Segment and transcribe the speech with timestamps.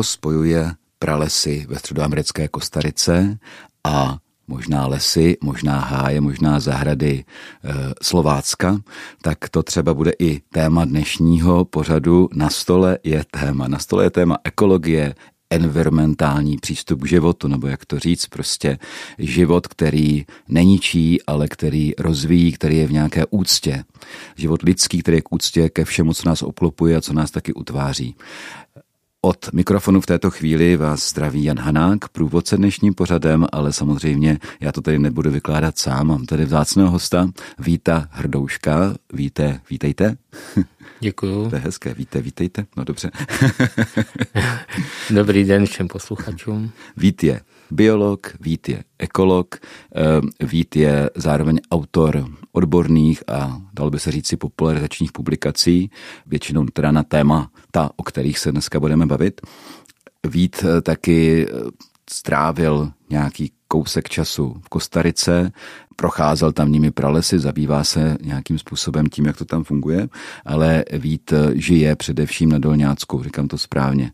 [0.00, 3.38] co spojuje pralesy ve středoamerické Kostarice
[3.84, 4.18] a
[4.48, 7.24] možná lesy, možná háje, možná zahrady e,
[8.02, 8.80] Slovácka,
[9.22, 12.28] tak to třeba bude i téma dnešního pořadu.
[12.34, 13.68] Na stole je téma.
[13.68, 15.14] Na stole je téma ekologie,
[15.50, 18.78] environmentální přístup k životu, nebo jak to říct, prostě
[19.18, 23.84] život, který neničí, ale který rozvíjí, který je v nějaké úctě.
[24.36, 27.52] Život lidský, který je k úctě ke všemu, co nás obklopuje a co nás taky
[27.52, 28.16] utváří.
[29.22, 34.72] Od mikrofonu v této chvíli vás zdraví Jan Hanák, průvodce dnešním pořadem, ale samozřejmě já
[34.72, 38.94] to tady nebudu vykládat sám, mám tady vzácného hosta, Víta Hrdouška.
[39.12, 40.16] Víte, vítejte.
[41.00, 41.50] Děkuju.
[41.50, 42.66] To je hezké, víte, vítejte.
[42.76, 43.10] No dobře.
[45.10, 46.70] Dobrý den všem posluchačům.
[46.96, 47.40] Vít je
[47.72, 54.26] biolog, Vít je ekolog, eh, Vít je zároveň autor odborných a dalo by se říct
[54.26, 55.90] si popularizačních publikací,
[56.26, 59.40] většinou teda na téma ta, o kterých se dneska budeme bavit.
[60.26, 61.54] Vít eh, taky eh,
[62.10, 65.52] strávil nějaký kousek času v Kostarice,
[65.96, 70.08] procházel tam nimi pralesy, zabývá se nějakým způsobem tím, jak to tam funguje,
[70.44, 74.12] ale Vít žije především na Dolňácku, říkám to správně.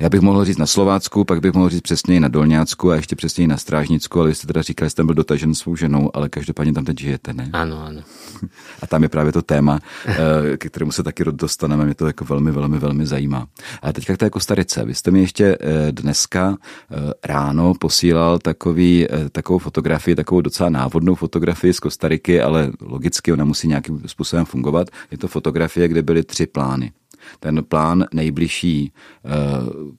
[0.00, 3.16] Já bych mohl říct na Slovácku, pak bych mohl říct přesněji na Dolňácku a ještě
[3.16, 6.28] přesněji na Strážnicku, ale vy jste teda říkali, že jste byl dotažen svou ženou, ale
[6.28, 7.50] každopádně tam teď žijete, ne?
[7.52, 8.00] Ano, ano.
[8.82, 12.24] A tam je právě to téma, eh, ke kterému se taky dostaneme, mě to jako
[12.24, 13.46] velmi, velmi, velmi zajímá.
[13.82, 14.84] A teďka k té Kostarice.
[14.84, 21.14] Vy jste mi ještě eh, dneska eh, ráno posílal takový, takovou fotografii, takovou docela návodnou
[21.14, 24.88] fotografii z Kostariky, ale logicky ona musí nějakým způsobem fungovat.
[25.10, 26.92] Je to fotografie, kde byly tři plány.
[27.40, 28.92] Ten plán nejbližší
[29.24, 29.30] eh,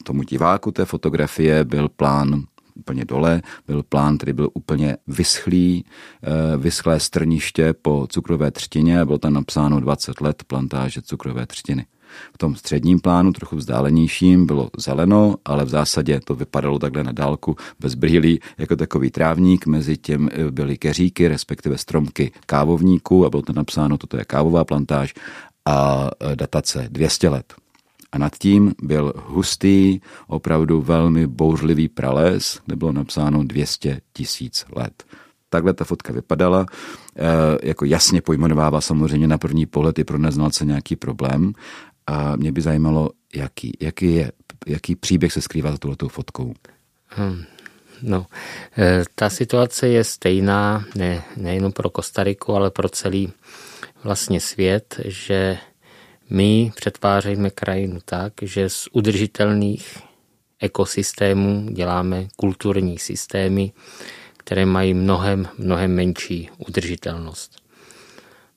[0.04, 2.44] tomu diváku té fotografie byl plán
[2.76, 5.86] úplně dole, byl plán, který byl úplně vyschlý,
[6.24, 11.86] eh, vyschlé strniště po cukrové třtině a bylo tam napsáno 20 let plantáže cukrové třtiny.
[12.34, 17.12] V tom středním plánu, trochu vzdálenějším, bylo zeleno, ale v zásadě to vypadalo takhle na
[17.12, 19.66] dálku bez brýlí, jako takový trávník.
[19.66, 24.66] Mezi tím eh, byly keříky, respektive stromky kávovníků a bylo to napsáno, toto je kávová
[24.66, 25.14] plantáž
[25.66, 27.54] a e, datace 200 let.
[28.12, 35.04] A nad tím byl hustý, opravdu velmi bouřlivý prales, kde bylo napsáno 200 tisíc let.
[35.50, 36.66] Takhle ta fotka vypadala,
[37.16, 41.54] e, jako jasně pojmenovává samozřejmě na první pohled i pro neznalce nějaký problém.
[42.08, 44.32] A mě by zajímalo, jaký, jaký, je,
[44.68, 46.54] jaký příběh se skrývá za tuhletou fotkou.
[47.08, 47.44] Hmm.
[48.02, 48.26] No,
[48.78, 53.34] e, ta situace je stejná ne, nejen pro Kostariku, ale pro celý
[54.06, 55.58] vlastně svět, že
[56.30, 59.98] my přetvářejíme krajinu tak, že z udržitelných
[60.60, 63.72] ekosystémů děláme kulturní systémy,
[64.38, 67.58] které mají mnohem, mnohem menší udržitelnost.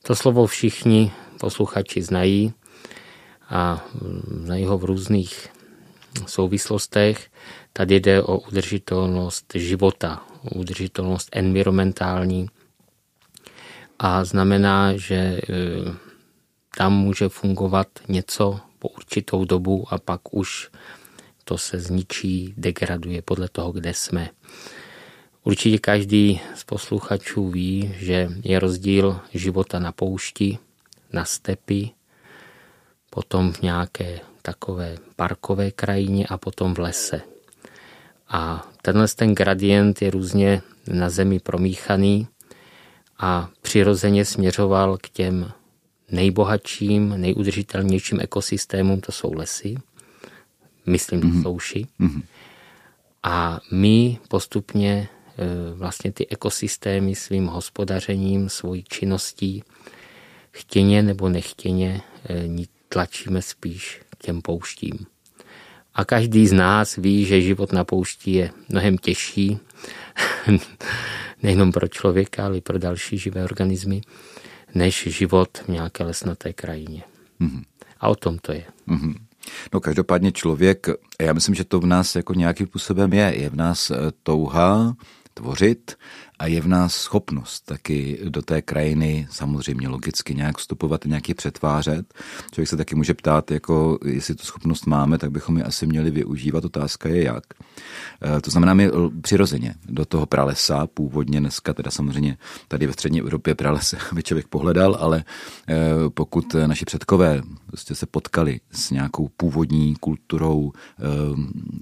[0.02, 2.52] To slovo všichni posluchači znají
[3.48, 3.84] a
[4.44, 5.48] znají ho v různých
[6.26, 7.30] souvislostech.
[7.72, 10.22] Tady jde o udržitelnost života,
[10.54, 12.48] udržitelnost environmentální,
[13.98, 15.40] a znamená, že e,
[16.76, 20.70] tam může fungovat něco po určitou dobu a pak už
[21.44, 24.30] to se zničí, degraduje podle toho, kde jsme.
[25.44, 30.58] Určitě každý z posluchačů ví, že je rozdíl života na poušti,
[31.12, 31.90] na stepy,
[33.10, 37.20] potom v nějaké takové parkové krajině a potom v lese.
[38.28, 42.28] A tenhle ten gradient je různě na zemi promíchaný
[43.18, 45.52] a přirozeně směřoval k těm
[46.10, 49.74] nejbohatším, nejudržitelnějším ekosystémům, to jsou lesy,
[50.86, 51.42] myslím mm-hmm.
[51.42, 51.86] souši.
[52.00, 52.22] Mm-hmm.
[53.22, 55.08] A my postupně
[55.38, 59.64] e, vlastně ty ekosystémy svým hospodařením, svojí činností,
[60.50, 65.06] chtěně nebo nechtěně e, tlačíme spíš k těm pouštím.
[65.94, 69.58] A každý z nás ví, že život na poušti je mnohem těžší
[71.42, 74.00] nejenom pro člověka, ale i pro další živé organismy,
[74.74, 77.02] než život v nějaké lesnaté krajině.
[77.40, 77.62] Mm-hmm.
[78.00, 78.64] A o tom to je.
[78.88, 79.14] Mm-hmm.
[79.72, 80.86] No každopádně člověk,
[81.20, 83.34] já myslím, že to v nás jako nějakým způsobem je.
[83.36, 84.96] Je v nás eh, touha
[85.34, 85.96] tvořit
[86.38, 91.34] a je v nás schopnost taky do té krajiny samozřejmě logicky nějak vstupovat a nějaký
[91.34, 92.14] přetvářet.
[92.50, 96.10] Člověk se taky může ptát, jako jestli tu schopnost máme, tak bychom ji asi měli
[96.10, 96.64] využívat.
[96.64, 97.44] Otázka je jak.
[98.22, 98.90] Eh, to znamená, my
[99.20, 102.38] přirozeně do toho pralesa, původně dneska, teda samozřejmě
[102.68, 105.24] tady ve střední Evropě prales by člověk pohledal, ale
[105.68, 105.74] eh,
[106.08, 111.02] pokud naši předkové prostě se potkali s nějakou původní kulturou eh,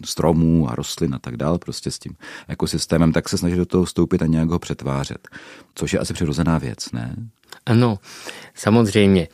[0.04, 2.12] stromů a rostlin a tak dál, prostě s tím
[2.48, 5.28] ekosystémem, tak se snaží do toho vstoupit a nějak ho přetvářet.
[5.74, 7.16] Což je asi přirozená věc, ne?
[7.66, 7.98] Ano,
[8.54, 9.28] samozřejmě.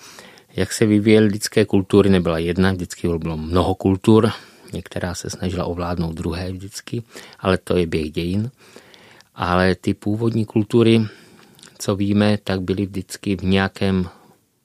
[0.56, 4.30] Jak se vyvíjely lidské kultury, nebyla jedna, vždycky bylo mnoho kultur,
[4.72, 7.02] některá se snažila ovládnout druhé vždycky,
[7.40, 8.50] ale to je běh dějin.
[9.34, 11.06] Ale ty původní kultury,
[11.78, 14.08] co víme, tak byly vždycky v nějakém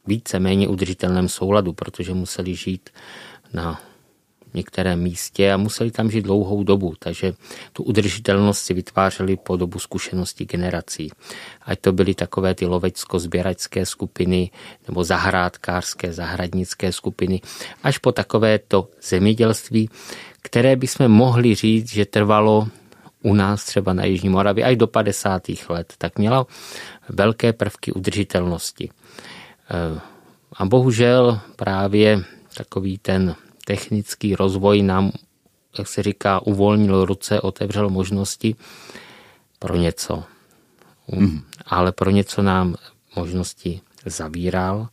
[0.08, 2.90] více-méně udržitelném souladu, protože museli žít
[3.54, 3.82] na
[4.54, 7.34] některém místě a museli tam žít dlouhou dobu, takže
[7.74, 11.12] tu udržitelnost si vytvářeli po dobu zkušeností generací.
[11.66, 14.52] Ať to byly takové ty lovecko-sběračské skupiny
[14.88, 17.42] nebo zahrádkářské, zahradnické skupiny,
[17.84, 19.90] až po takové to zemědělství,
[20.42, 22.68] které bychom mohli říct, že trvalo
[23.24, 25.42] u nás třeba na Jižní Moravě až do 50.
[25.70, 26.46] let, tak měla
[27.10, 28.90] velké prvky udržitelnosti.
[29.70, 30.00] Eh,
[30.54, 32.24] a bohužel právě
[32.58, 33.36] takový ten
[33.68, 35.12] technický rozvoj nám,
[35.78, 38.56] jak se říká, uvolnil ruce, otevřel možnosti
[39.60, 40.24] pro něco.
[41.08, 41.42] Mm.
[41.66, 42.76] Ale pro něco nám
[43.16, 44.88] možnosti zavíral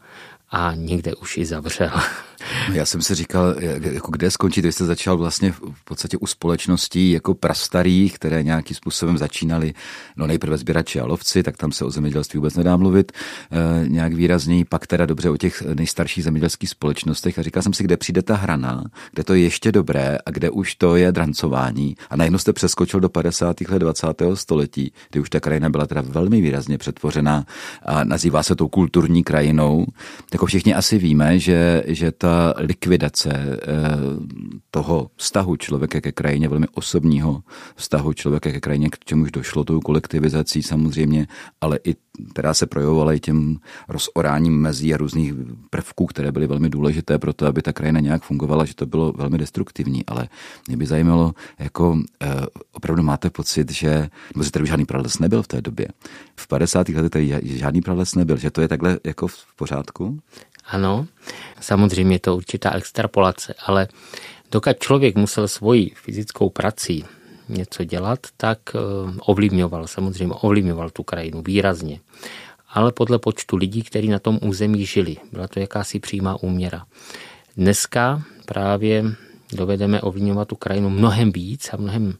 [0.50, 1.90] a někde už i zavřel.
[2.72, 7.10] Já jsem si říkal, jako kde skončit, vy jste začal vlastně v podstatě u společností
[7.10, 9.74] jako prastarých, které nějakým způsobem začínaly,
[10.16, 14.12] no nejprve sběrači a lovci, tak tam se o zemědělství vůbec nedá mluvit e, nějak
[14.12, 18.22] výrazněji, pak teda dobře o těch nejstarších zemědělských společnostech a říkal jsem si, kde přijde
[18.22, 22.38] ta hrana, kde to je ještě dobré a kde už to je drancování a najednou
[22.38, 23.60] jste přeskočil do 50.
[23.60, 24.06] let 20.
[24.34, 27.46] století, kdy už ta krajina byla teda velmi výrazně přetvořená
[27.82, 29.86] a nazývá se tou kulturní krajinou.
[30.32, 33.58] Jako všichni asi víme, že, že ta likvidace eh,
[34.70, 37.42] toho vztahu člověka ke krajině, velmi osobního
[37.76, 41.26] vztahu člověka ke krajině, k čemuž došlo tou kolektivizací samozřejmě,
[41.60, 41.94] ale i
[42.30, 43.56] která se projevovala i těm
[43.88, 45.34] rozoráním mezí a různých
[45.70, 49.12] prvků, které byly velmi důležité pro to, aby ta krajina nějak fungovala, že to bylo
[49.12, 50.06] velmi destruktivní.
[50.06, 50.28] Ale
[50.68, 52.28] mě by zajímalo, jako eh,
[52.72, 55.88] opravdu máte pocit, že, nebo že tady žádný prales nebyl v té době.
[56.36, 56.88] V 50.
[56.88, 60.18] letech tady žádný prales nebyl, že to je takhle jako v pořádku?
[60.66, 61.06] Ano,
[61.60, 63.88] samozřejmě je to určitá extrapolace, ale
[64.52, 67.04] dokud člověk musel svoji fyzickou prací
[67.48, 68.78] něco dělat, tak eh,
[69.26, 72.00] ovlivňoval, samozřejmě ovlivňoval tu krajinu výrazně.
[72.68, 75.16] Ale podle počtu lidí, kteří na tom území žili.
[75.32, 76.86] Byla to jakási přímá úměra.
[77.56, 79.04] Dneska právě
[79.52, 82.14] dovedeme ovlivňovat tu krajinu mnohem víc a mnohem,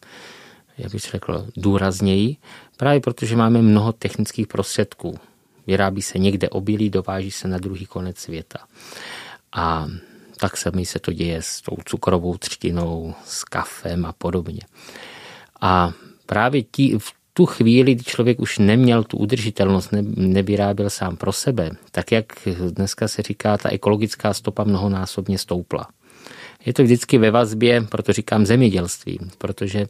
[0.78, 2.36] jak bych řekl, důrazněji,
[2.76, 5.18] právě protože máme mnoho technických prostředků.
[5.66, 8.58] Vyrábí se někde obilí, dováží se na druhý konec světa.
[9.52, 9.88] A
[10.36, 14.60] tak se mi se to děje s tou cukrovou třtinou, s kafem a podobně.
[15.60, 15.92] A
[16.26, 21.32] právě tí, v tu chvíli, kdy člověk už neměl tu udržitelnost, ne, nevyráběl sám pro
[21.32, 22.26] sebe, tak jak
[22.70, 25.88] dneska se říká, ta ekologická stopa mnohonásobně stoupla.
[26.66, 29.86] Je to vždycky ve vazbě, proto říkám zemědělství, protože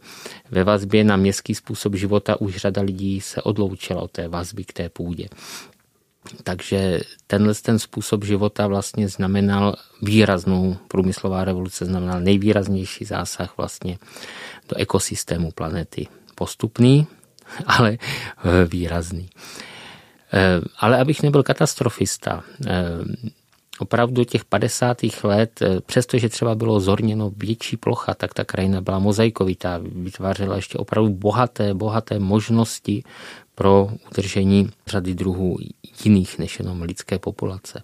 [0.51, 4.73] ve vazbě na městský způsob života už řada lidí se odloučila od té vazby k
[4.73, 5.29] té půdě.
[6.43, 13.99] Takže tenhle ten způsob života vlastně znamenal výraznou, průmyslová revoluce znamenal nejvýraznější zásah vlastně
[14.69, 16.07] do ekosystému planety.
[16.35, 17.07] Postupný,
[17.67, 17.99] ale
[18.69, 19.29] výrazný.
[20.33, 22.83] Eh, ale abych nebyl katastrofista, eh,
[23.79, 24.97] opravdu těch 50.
[25.23, 31.11] let, přestože třeba bylo zorněno větší plocha, tak ta krajina byla mozaikovitá, vytvářela ještě opravdu
[31.11, 33.05] bohaté, bohaté možnosti
[33.55, 35.59] pro udržení řady druhů
[36.05, 37.83] jiných než jenom lidské populace.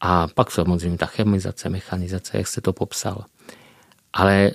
[0.00, 3.24] A pak samozřejmě ta chemizace, mechanizace, jak jste to popsal.
[4.12, 4.50] Ale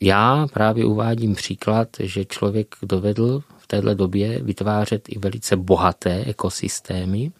[0.00, 7.32] já právě uvádím příklad, že člověk dovedl v této době vytvářet i velice bohaté ekosystémy,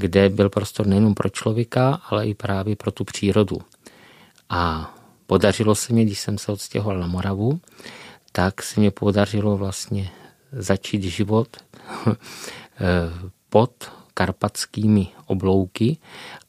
[0.00, 3.58] kde byl prostor nejen pro člověka, ale i právě pro tu přírodu.
[4.48, 4.94] A
[5.26, 7.60] podařilo se mi, když jsem se odstěhoval na Moravu,
[8.32, 10.10] tak se mi podařilo vlastně
[10.52, 11.48] začít život
[12.06, 12.16] eh,
[13.50, 13.72] pod
[14.14, 15.96] karpatskými oblouky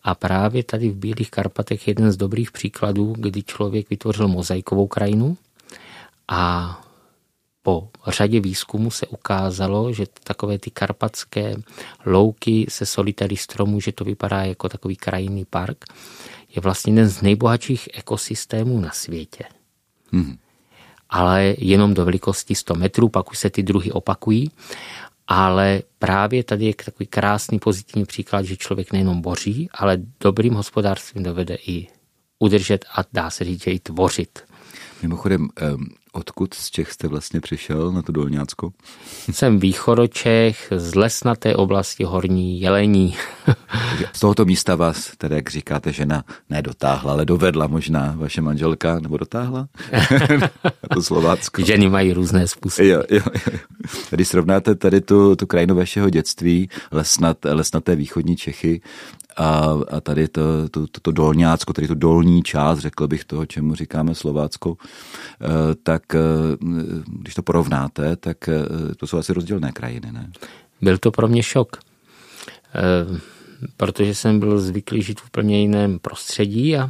[0.03, 4.87] a právě tady v Bílých Karpatech je jeden z dobrých příkladů, kdy člověk vytvořil mozaikovou
[4.87, 5.37] krajinu
[6.27, 6.80] a
[7.63, 11.55] po řadě výzkumu se ukázalo, že takové ty karpatské
[12.05, 15.85] louky se solitary stromů, že to vypadá jako takový krajinný park,
[16.55, 19.43] je vlastně jeden z nejbohatších ekosystémů na světě.
[20.11, 20.37] Hmm.
[21.09, 24.51] Ale jenom do velikosti 100 metrů, pak už se ty druhy opakují.
[25.27, 31.23] Ale právě tady je takový krásný pozitivní příklad, že člověk nejenom boří, ale dobrým hospodářstvím
[31.23, 31.87] dovede i
[32.39, 34.39] udržet a dá se říct, že i tvořit.
[35.01, 35.49] Mimochodem,
[36.13, 38.73] Odkud z Čech jste vlastně přišel na to Dolňácko?
[39.31, 43.15] Jsem východočech z lesnaté oblasti Horní Jelení.
[44.13, 49.17] z tohoto místa vás, tedy jak říkáte, žena nedotáhla, ale dovedla možná vaše manželka, nebo
[49.17, 49.67] dotáhla?
[50.93, 51.61] to Slovácko.
[51.65, 52.89] Ženy mají různé způsoby.
[52.89, 53.59] Jo, jo, jo.
[54.09, 58.81] Když srovnáte tady tu, tu krajinu vašeho dětství, lesnat, lesnaté východní Čechy,
[59.37, 63.45] a, a tady to, to, to, to dolňácko, tady to dolní část, řekl bych toho,
[63.45, 64.77] čemu říkáme Slovácko,
[65.41, 65.47] eh,
[65.83, 66.19] tak eh,
[67.07, 70.31] když to porovnáte, tak eh, to jsou asi rozdílné krajiny, ne?
[70.81, 71.77] Byl to pro mě šok,
[73.77, 76.89] protože jsem byl zvyklý žít v úplně jiném prostředí a,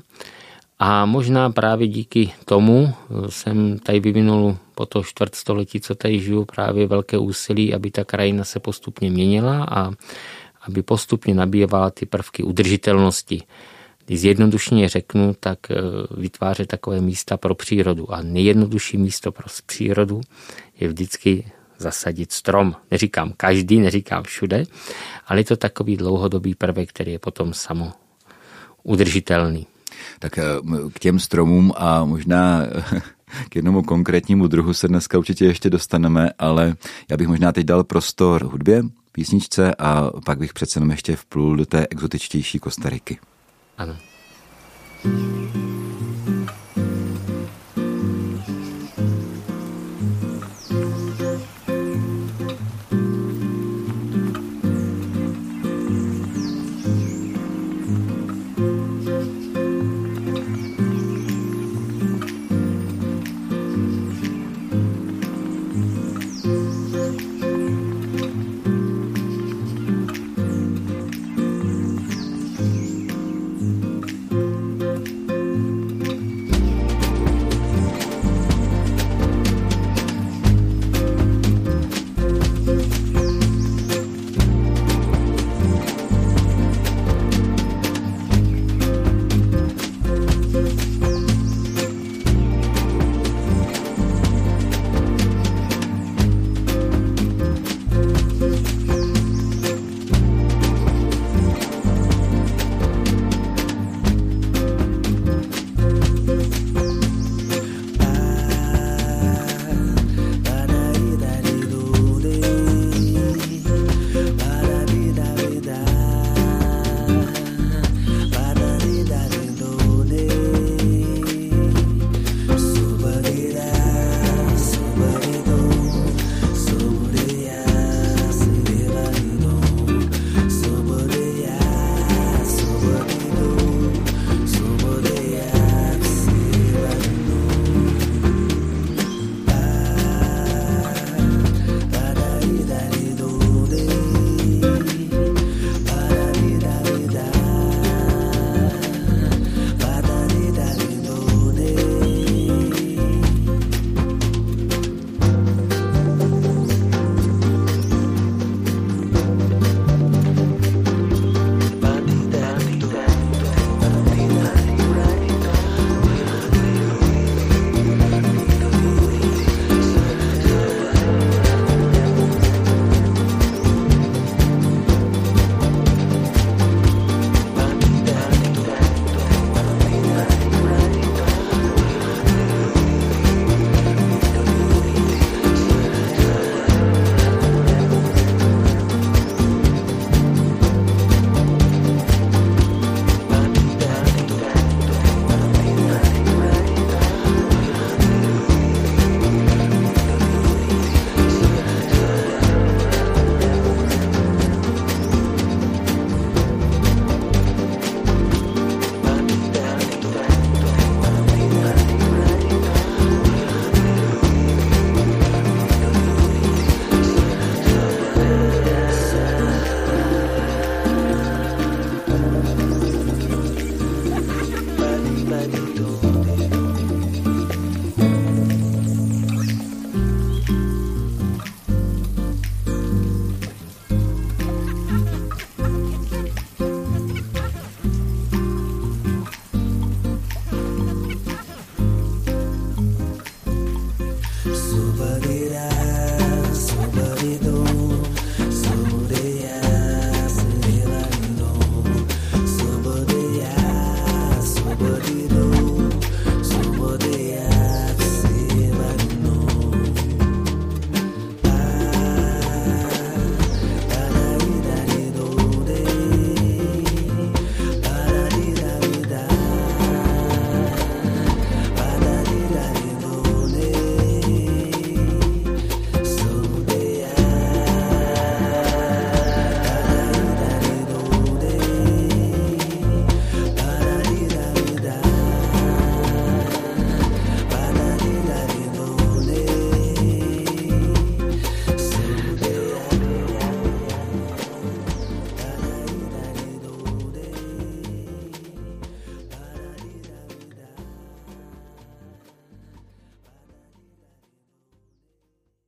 [0.79, 2.93] a možná právě díky tomu
[3.29, 8.43] jsem tady vyvinul po to čtvrtstoletí, co tady žiju, právě velké úsilí, aby ta krajina
[8.43, 9.91] se postupně měnila a
[10.61, 13.43] aby postupně nabývala ty prvky udržitelnosti.
[14.05, 15.75] Když zjednodušně řeknu, tak eh,
[16.17, 18.13] vytvářet takové místa pro přírodu.
[18.13, 20.21] A nejjednodušší místo pro přírodu
[20.79, 22.75] je vždycky zasadit strom.
[22.91, 24.63] Neříkám každý, neříkám všude,
[25.27, 27.91] ale je to takový dlouhodobý prvek, který je potom samo
[28.83, 29.67] udržitelný.
[30.19, 30.43] Tak eh,
[30.93, 32.65] k těm stromům a možná
[33.49, 36.75] k jednomu konkrétnímu druhu se dneska určitě ještě dostaneme, ale
[37.09, 41.55] já bych možná teď dal prostor hudbě, písničce a pak bych přece jenom ještě vplul
[41.55, 43.19] do té exotičtější Kostariky.
[43.77, 43.97] Ano.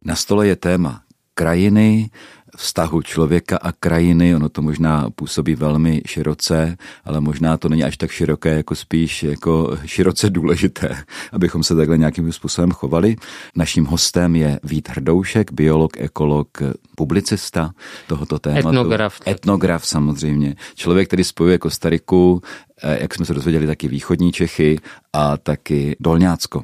[0.05, 1.01] Na stole je téma
[1.33, 2.10] krajiny,
[2.57, 4.36] vztahu člověka a krajiny.
[4.36, 9.24] Ono to možná působí velmi široce, ale možná to není až tak široké, jako spíš
[9.24, 10.95] jako široce důležité,
[11.31, 13.15] abychom se takhle nějakým způsobem chovali.
[13.55, 16.48] Naším hostem je Vít Hrdoušek, biolog, ekolog,
[16.95, 17.72] publicista
[18.07, 18.67] tohoto tématu.
[18.67, 19.22] Etnograf.
[19.27, 20.55] Etnograf samozřejmě.
[20.75, 22.41] Člověk, který spojuje Kostariku,
[22.83, 24.79] eh, jak jsme se dozvěděli, taky východní Čechy
[25.13, 26.63] a taky Dolňácko.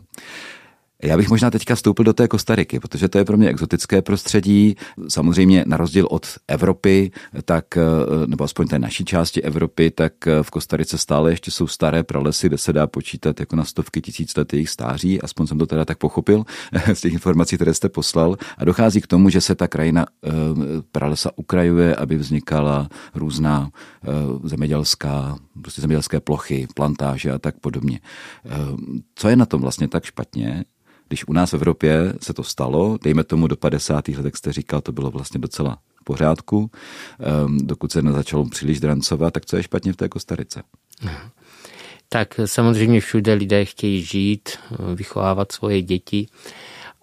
[1.04, 4.76] Já bych možná teďka vstoupil do té Kostariky, protože to je pro mě exotické prostředí.
[5.08, 7.12] Samozřejmě na rozdíl od Evropy,
[7.46, 7.66] tak,
[8.26, 12.58] nebo aspoň té naší části Evropy, tak v Kostarice stále ještě jsou staré pralesy, kde
[12.58, 15.22] se dá počítat jako na stovky tisíc let jejich stáří.
[15.22, 16.44] Aspoň jsem to teda tak pochopil
[16.94, 18.38] z těch informací, které jste poslal.
[18.58, 20.30] A dochází k tomu, že se ta krajina eh,
[20.92, 24.08] pralesa ukrajuje, aby vznikala různá eh,
[24.44, 28.00] zemědělská, prostě zemědělské plochy, plantáže a tak podobně.
[28.46, 28.50] Eh,
[29.16, 30.66] co je na tom vlastně tak špatně?
[31.10, 34.08] Když u nás v Evropě se to stalo, dejme tomu do 50.
[34.08, 36.72] let, jak jste říkal, to bylo vlastně docela v pořádku,
[37.20, 40.64] ehm, dokud se nezačalo příliš drancovat, tak co je špatně v té Kostarice?
[42.10, 44.50] Tak samozřejmě všude lidé chtějí žít,
[44.96, 46.28] vychovávat svoje děti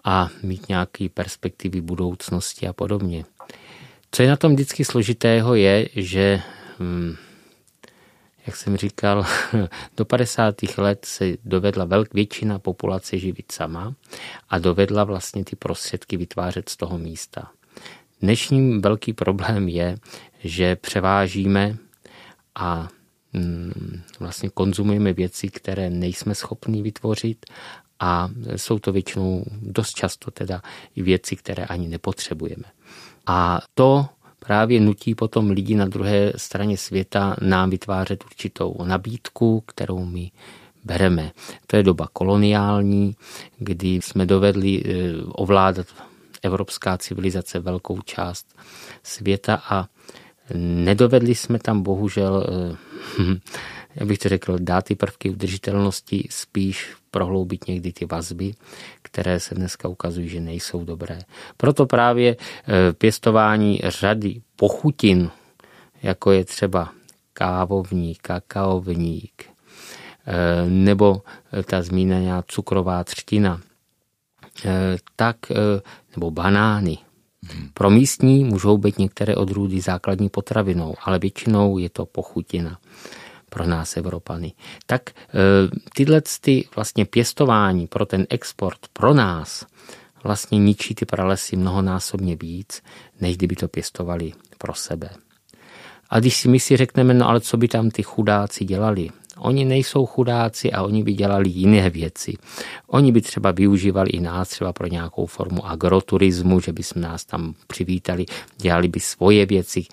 [0.04, 3.24] a mít nějaké perspektivy budoucnosti a podobně.
[4.10, 6.42] Co je na tom vždycky složitého je, že
[6.80, 7.16] hm,
[8.46, 9.26] jak jsem říkal,
[9.96, 10.54] do 50.
[10.78, 13.94] let se dovedla velk, většina populace živit sama
[14.48, 17.50] a dovedla vlastně ty prostředky vytvářet z toho místa.
[18.20, 19.96] Dnešním velký problém je,
[20.44, 21.76] že převážíme
[22.54, 22.88] a
[23.32, 27.46] mm, vlastně konzumujeme věci, které nejsme schopni vytvořit
[28.00, 30.62] a jsou to většinou dost často teda
[30.94, 32.64] i věci, které ani nepotřebujeme.
[33.26, 34.06] A to
[34.46, 40.30] právě nutí potom lidi na druhé straně světa nám vytvářet určitou nabídku, kterou my
[40.84, 41.30] bereme.
[41.66, 43.16] To je doba koloniální,
[43.58, 45.86] kdy jsme dovedli eh, ovládat
[46.42, 48.46] evropská civilizace velkou část
[49.02, 49.86] světa a
[50.54, 52.46] nedovedli jsme tam bohužel
[53.96, 58.54] eh, jak bych to řekl, dát ty prvky udržitelnosti, spíš prohloubit někdy ty vazby,
[59.02, 61.18] které se dneska ukazují, že nejsou dobré.
[61.56, 65.30] Proto právě e, pěstování řady pochutin,
[66.02, 66.92] jako je třeba
[67.32, 71.22] kávovník, kakaovník, e, nebo
[71.64, 73.60] ta zmíněná cukrová třtina,
[75.16, 75.36] tak,
[76.16, 76.98] nebo banány,
[77.74, 82.78] pro místní můžou být některé odrůdy základní potravinou, ale většinou je to pochutina
[83.50, 84.52] pro nás Evropany.
[84.86, 85.12] Tak e,
[85.94, 89.66] tyhle ty vlastně pěstování pro ten export pro nás
[90.24, 92.82] vlastně ničí ty pralesy mnohonásobně víc,
[93.20, 95.10] než kdyby to pěstovali pro sebe.
[96.10, 99.08] A když si my si řekneme, no ale co by tam ty chudáci dělali?
[99.38, 102.34] Oni nejsou chudáci a oni by dělali jiné věci.
[102.86, 107.24] Oni by třeba využívali i nás třeba pro nějakou formu agroturismu, že by jsme nás
[107.24, 109.84] tam přivítali, dělali by svoje věci,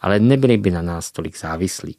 [0.00, 1.96] ale nebyli by na nás tolik závislí.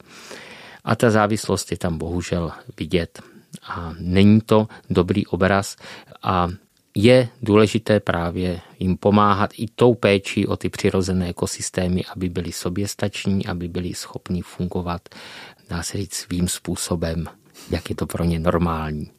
[0.88, 3.22] A ta závislost je tam bohužel vidět.
[3.64, 5.76] A není to dobrý obraz
[6.24, 6.48] a
[6.96, 13.46] je důležité právě jim pomáhat i tou péčí o ty přirozené ekosystémy, aby byli soběstační,
[13.46, 15.02] aby byli schopni fungovat,
[15.70, 17.26] dá se říct, svým způsobem,
[17.70, 19.12] jak je to pro ně normální.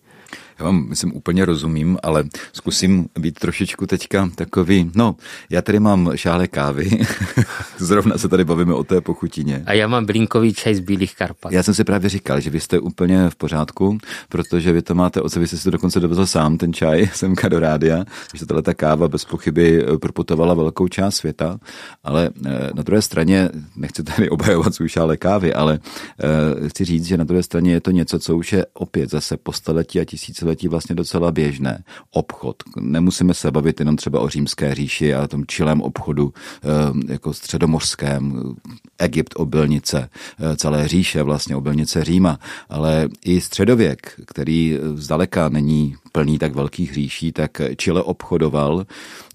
[0.58, 5.16] Já vám, myslím, úplně rozumím, ale zkusím být trošičku teďka takový, no,
[5.50, 6.90] já tady mám šále kávy,
[7.78, 9.62] zrovna se tady bavíme o té pochutině.
[9.66, 11.52] A já mám blinkový čaj z Bílých Karpat.
[11.52, 15.20] Já jsem si právě říkal, že vy jste úplně v pořádku, protože vy to máte
[15.20, 18.74] od sebe, jste si dokonce dovezl sám ten čaj semka do rádia, že tahle ta
[18.74, 21.58] káva bez pochyby eh, proputovala velkou část světa,
[22.04, 27.04] ale eh, na druhé straně, nechci tady obhajovat svůj šále kávy, ale eh, chci říct,
[27.04, 30.04] že na druhé straně je to něco, co už je opět zase po staletí a
[30.04, 31.84] tisíce tisíciletí vlastně docela běžné.
[32.10, 32.56] Obchod.
[32.80, 38.54] Nemusíme se bavit jenom třeba o římské říši a tom čilém obchodu eh, jako středomořském,
[38.98, 46.38] Egypt, obilnice, eh, celé říše vlastně, obilnice Říma, ale i středověk, který zdaleka není plný
[46.38, 48.86] tak velkých říší, tak Chile obchodoval.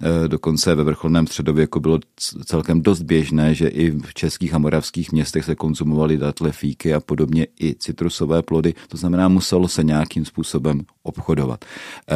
[0.02, 2.00] Eh, dokonce ve vrcholném středověku bylo
[2.46, 7.00] celkem dost běžné, že i v českých a moravských městech se konzumovaly datle, fíky a
[7.00, 8.74] podobně i citrusové plody.
[8.88, 11.65] To znamená, muselo se nějakým způsobem obchodovat
[12.12, 12.15] eh,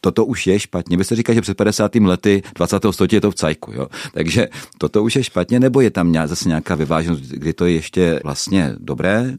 [0.00, 0.96] toto už je špatně.
[0.96, 1.94] Vy jste říkal, že před 50.
[1.94, 2.82] lety 20.
[2.90, 3.86] století je to v cajku, jo?
[4.12, 8.20] Takže toto už je špatně, nebo je tam zase nějaká vyváženost, kdy to je ještě
[8.24, 9.36] vlastně dobré,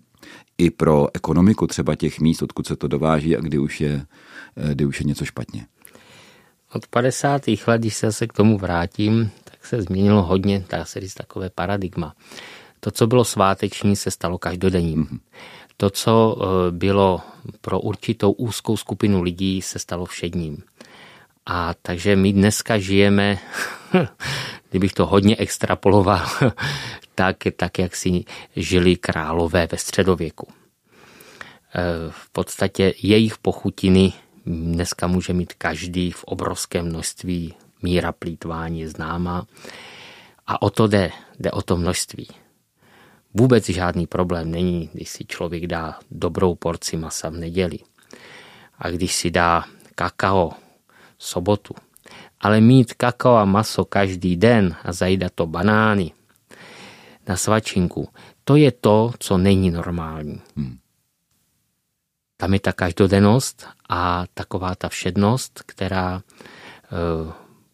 [0.62, 4.06] i pro ekonomiku třeba těch míst, odkud se to dováží a kdy už je,
[4.58, 5.66] eh, kdy už je něco špatně.
[6.74, 7.68] Od 50.
[7.68, 11.50] let, když se zase k tomu vrátím, tak se změnilo hodně, dá se říct, takové
[11.50, 12.14] paradigma.
[12.80, 15.06] To, co bylo sváteční, se stalo každodenním.
[15.06, 15.20] Mm-hmm.
[15.78, 17.22] To, co eh, bylo
[17.62, 20.64] pro určitou úzkou skupinu lidí, se stalo všedním.
[21.52, 23.38] A takže my dneska žijeme,
[24.70, 26.28] kdybych to hodně extrapoloval,
[27.16, 28.24] tak, tak jak si
[28.56, 30.48] žili králové ve středověku.
[30.48, 30.54] E,
[32.10, 34.14] v podstatě jejich pochutiny
[34.46, 37.54] dneska může mít každý v obrovském množství.
[37.82, 39.46] Míra plítvání je známá.
[40.48, 42.28] A o to jde, jde o to množství.
[43.34, 47.80] Vůbec žádný problém není, když si člověk dá dobrou porci masa v neděli.
[48.80, 50.52] A když si dá kakao
[51.22, 51.76] sobotu.
[52.42, 56.12] Ale mít kakao a maso každý den a zajídat to banány
[57.28, 58.10] na svačinku,
[58.44, 60.42] to je to, co není normální.
[60.58, 60.78] Hmm.
[62.38, 66.22] Tam je ta každodennost a taková ta všednost, která e,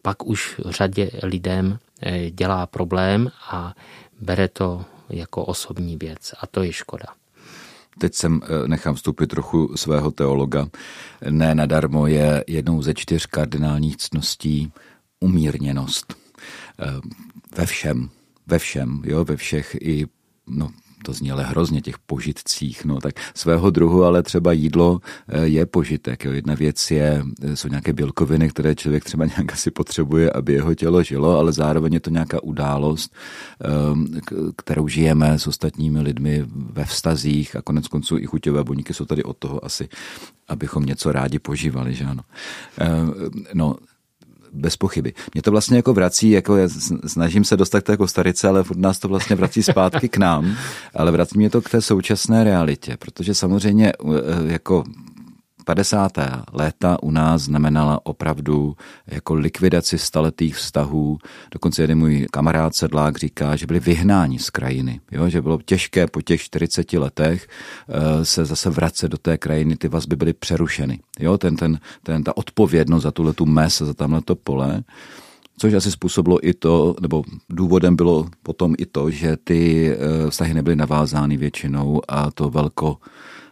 [0.01, 3.73] pak už řadě lidem e, dělá problém a
[4.19, 7.07] bere to jako osobní věc a to je škoda.
[7.97, 10.67] Teď jsem eh, nechám vstoupit trochu svého teologa.
[11.29, 14.71] Ne nadarmo je jednou ze čtyř kardinálních cností
[15.19, 16.15] umírněnost.
[17.57, 18.09] Ve všem,
[18.47, 20.05] ve všem, jo, ve všech i
[20.47, 20.69] no,
[21.03, 25.65] to zní ale hrozně, těch požitcích, no tak svého druhu, ale třeba jídlo eh, je
[25.65, 26.25] požitek.
[26.25, 26.31] Jo.
[26.31, 30.75] Jedna věc je, eh, jsou nějaké bílkoviny, které člověk třeba nějak asi potřebuje, aby jeho
[30.75, 33.15] tělo žilo, ale zároveň je to nějaká událost,
[33.61, 34.07] ehm,
[34.57, 39.23] kterou žijeme s ostatními lidmi ve vztazích a konec konců i chuťové buňky jsou tady
[39.23, 39.89] od toho asi,
[40.47, 42.21] abychom něco rádi požívali, že ano.
[42.77, 43.13] Ehm,
[43.53, 43.75] no,
[44.53, 45.13] bez pochyby.
[45.33, 46.69] Mě to vlastně jako vrací, jako já
[47.07, 50.55] snažím se dostat k té Kostarice, ale furt nás to vlastně vrací zpátky k nám,
[50.95, 53.93] ale vrací mě to k té současné realitě, protože samozřejmě
[54.45, 54.83] jako
[55.67, 56.11] 50.
[56.53, 58.75] léta u nás znamenala opravdu
[59.07, 61.17] jako likvidaci staletých vztahů.
[61.51, 64.99] Dokonce jeden můj kamarád Sedlák říká, že byli vyhnáni z krajiny.
[65.11, 65.29] Jo?
[65.29, 67.47] Že bylo těžké po těch 40 letech
[67.89, 70.99] eh, se zase vracet do té krajiny, ty vazby byly přerušeny.
[71.19, 71.37] Jo?
[71.37, 74.83] Ten, ten, ten, ta odpovědnost za tuhle tu mes, za tamhle to pole,
[75.59, 80.53] Což asi způsobilo i to, nebo důvodem bylo potom i to, že ty eh, vztahy
[80.53, 82.97] nebyly navázány většinou a to velko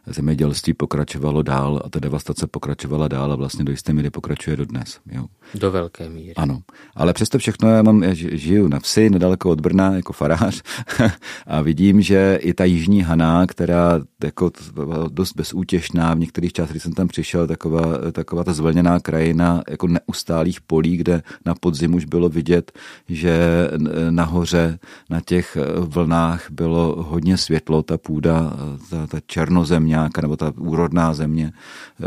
[0.07, 4.65] zemědělství pokračovalo dál a ta devastace pokračovala dál a vlastně do jisté míry pokračuje do
[4.65, 4.99] dnes.
[5.11, 5.25] Jo.
[5.55, 6.33] Do velké míry.
[6.35, 6.61] Ano.
[6.95, 10.61] Ale přesto všechno já, mám, já žiju na vsi, nedaleko od Brna jako farář
[11.47, 14.51] a vidím, že i ta jižní Haná, která jako
[15.09, 19.87] dost bezútěšná, v některých částech, když jsem tam přišel, taková, taková ta zvlněná krajina jako
[19.87, 22.71] neustálých polí, kde na podzim už bylo vidět,
[23.09, 23.67] že
[24.09, 28.53] nahoře na těch vlnách bylo hodně světlo, ta půda,
[28.89, 29.17] ta, ta
[29.95, 32.05] černozeměňáka nebo ta úrodná země eh,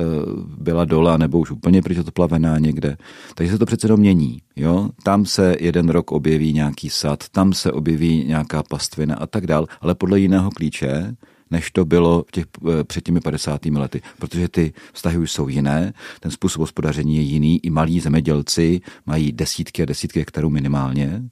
[0.59, 2.96] byla dole, nebo už úplně pryč plavená někde.
[3.35, 4.42] Takže se to přece mění.
[4.57, 4.90] Jo?
[5.03, 9.66] Tam se jeden rok objeví nějaký sad, tam se objeví nějaká pastvina a tak dál,
[9.81, 11.16] ale podle jiného klíče,
[11.51, 13.79] než to bylo v těch, eh, před těmi 50.
[13.79, 18.81] lety, protože ty vztahy už jsou jiné, ten způsob hospodaření je jiný, i malí zemědělci
[19.07, 21.22] mají desítky a desítky hektarů minimálně,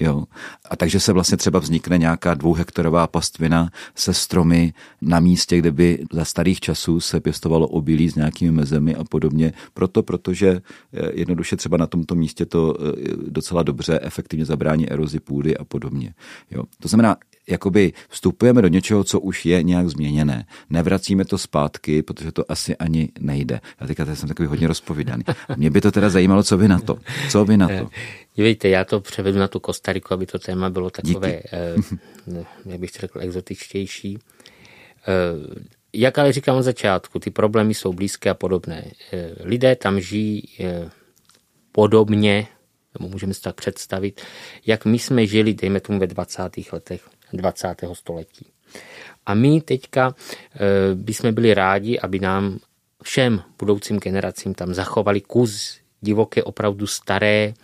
[0.00, 0.24] Jo.
[0.70, 6.04] A takže se vlastně třeba vznikne nějaká dvouhektarová pastvina se stromy na místě, kde by
[6.12, 9.52] za starých časů se pěstovalo obilí s nějakými mezemi a podobně.
[9.74, 12.92] Proto, protože eh, jednoduše třeba na tomto místě to eh,
[13.28, 16.14] docela dobře efektivně zabrání erozi půdy a podobně.
[16.50, 16.64] Jo.
[16.78, 17.16] To znamená,
[17.48, 20.46] jakoby vstupujeme do něčeho, co už je nějak změněné.
[20.70, 23.60] Nevracíme to zpátky, protože to asi ani nejde.
[23.80, 25.24] Já teďka jsem takový hodně rozpovídaný.
[25.56, 26.98] Mě by to teda zajímalo, co vy na to.
[27.28, 27.88] Co vy na to?
[28.36, 31.48] Dívejte, já to převedu na tu Kostariku, aby to téma bylo takové, Díky.
[31.52, 31.74] eh,
[32.66, 34.18] jak bych řekl, exotičtější.
[35.08, 38.90] Eh, jak ale říkám od začátku, ty problémy jsou blízké a podobné.
[39.12, 40.90] Eh, lidé tam žijí eh,
[41.72, 42.46] podobně,
[42.98, 44.20] nebo můžeme si tak představit,
[44.66, 46.42] jak my jsme žili, dejme tomu ve 20.
[46.72, 47.74] letech 20.
[47.92, 48.46] století.
[49.26, 50.14] A my teďka
[50.54, 52.58] e, bychom byli rádi, aby nám
[53.02, 57.54] všem budoucím generacím tam zachovali kus divoké, opravdu staré,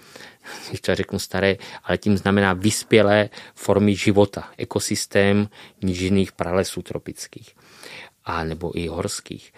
[0.68, 5.48] když to řeknu staré, ale tím znamená vyspělé formy života, ekosystém
[5.83, 7.55] nížiných pralesů tropických
[8.24, 9.52] a nebo i horských.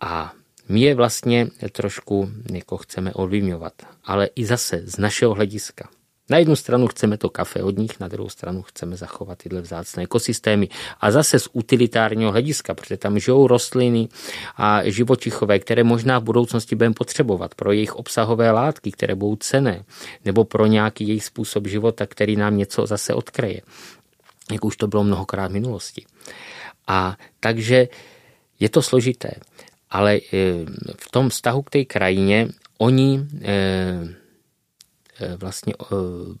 [0.00, 0.32] A
[0.68, 3.72] my je vlastně trošku jako chceme ovlivňovat,
[4.04, 5.88] ale i zase z našeho hlediska.
[6.30, 10.02] Na jednu stranu chceme to kafe od nich, na druhou stranu chceme zachovat tyhle vzácné
[10.02, 10.68] ekosystémy.
[11.00, 14.08] A zase z utilitárního hlediska, protože tam žijou rostliny
[14.56, 19.84] a živočichové, které možná v budoucnosti budeme potřebovat pro jejich obsahové látky, které budou cené,
[20.24, 23.60] nebo pro nějaký jejich způsob života, který nám něco zase odkryje.
[24.52, 26.04] Jak už to bylo mnohokrát v minulosti.
[26.86, 27.88] A takže
[28.60, 29.30] je to složité.
[29.90, 30.20] Ale eh,
[30.98, 34.25] v tom vztahu k té krajině oni eh,
[35.36, 35.86] vlastně eh,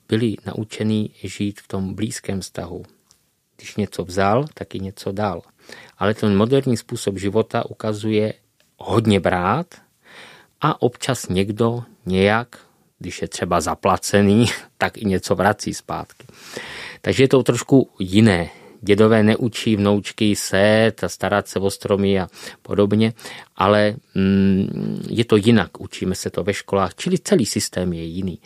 [0.08, 2.82] byli naučení žít v tom blízkém vztahu.
[3.56, 5.42] Když něco vzal, tak i něco dal.
[5.98, 8.34] Ale ten moderní způsob života ukazuje
[8.78, 9.74] hodně brát
[10.60, 12.66] a občas někdo nějak,
[12.98, 14.46] když je třeba zaplacený,
[14.78, 16.26] tak i něco vrací zpátky.
[17.00, 18.50] Takže je to trošku jiné.
[18.86, 22.28] Dědové neučí vnoučky sét a starat se o stromy a
[22.62, 23.12] podobně,
[23.56, 25.80] ale mm, je to jinak.
[25.80, 28.38] Učíme se to ve školách, čili celý systém je jiný.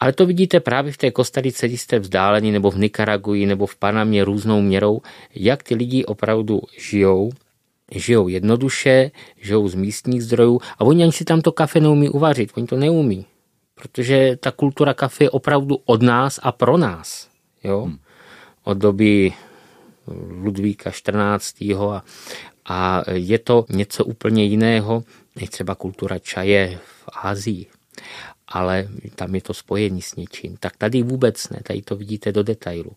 [0.00, 3.76] Ale to vidíte právě v té Kostarice, když jste vzdálení, nebo v Nikaraguji, nebo v
[3.76, 5.00] Panamě různou měrou,
[5.34, 7.30] jak ty lidi opravdu žijou,
[7.90, 12.50] žijou jednoduše, žijou z místních zdrojů a oni ani si tam to kafe neumí uvařit,
[12.56, 13.26] oni to neumí.
[13.74, 17.28] Protože ta kultura kafe je opravdu od nás a pro nás.
[17.64, 17.82] Jo?
[17.82, 17.98] Hmm.
[18.64, 19.32] Od doby
[20.42, 21.62] Ludvíka 14.
[21.62, 22.02] A,
[22.66, 25.04] a je to něco úplně jiného,
[25.36, 27.66] než třeba kultura čaje v Ázii
[28.48, 30.56] ale tam je to spojení s něčím.
[30.56, 32.92] Tak tady vůbec ne, tady to vidíte do detailu.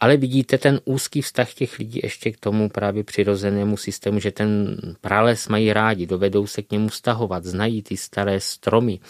[0.00, 4.76] Ale vidíte ten úzký vztah těch lidí ještě k tomu právě přirozenému systému, že ten
[5.00, 9.00] prales mají rádi, dovedou se k němu stahovat, znají ty staré stromy,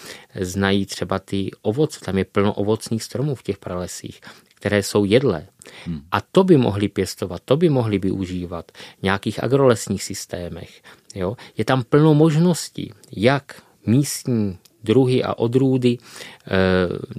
[0.40, 4.20] znají třeba ty ovoce, tam je plno ovocných stromů v těch pralesích,
[4.64, 5.46] které jsou jedlé.
[5.85, 6.00] Hmm.
[6.12, 10.83] A to by mohli pěstovat, to by mohli využívat v nějakých agrolesních systémech.
[11.14, 11.37] Jo?
[11.57, 16.50] Je tam plno možností, jak místní druhy a odrůdy eh,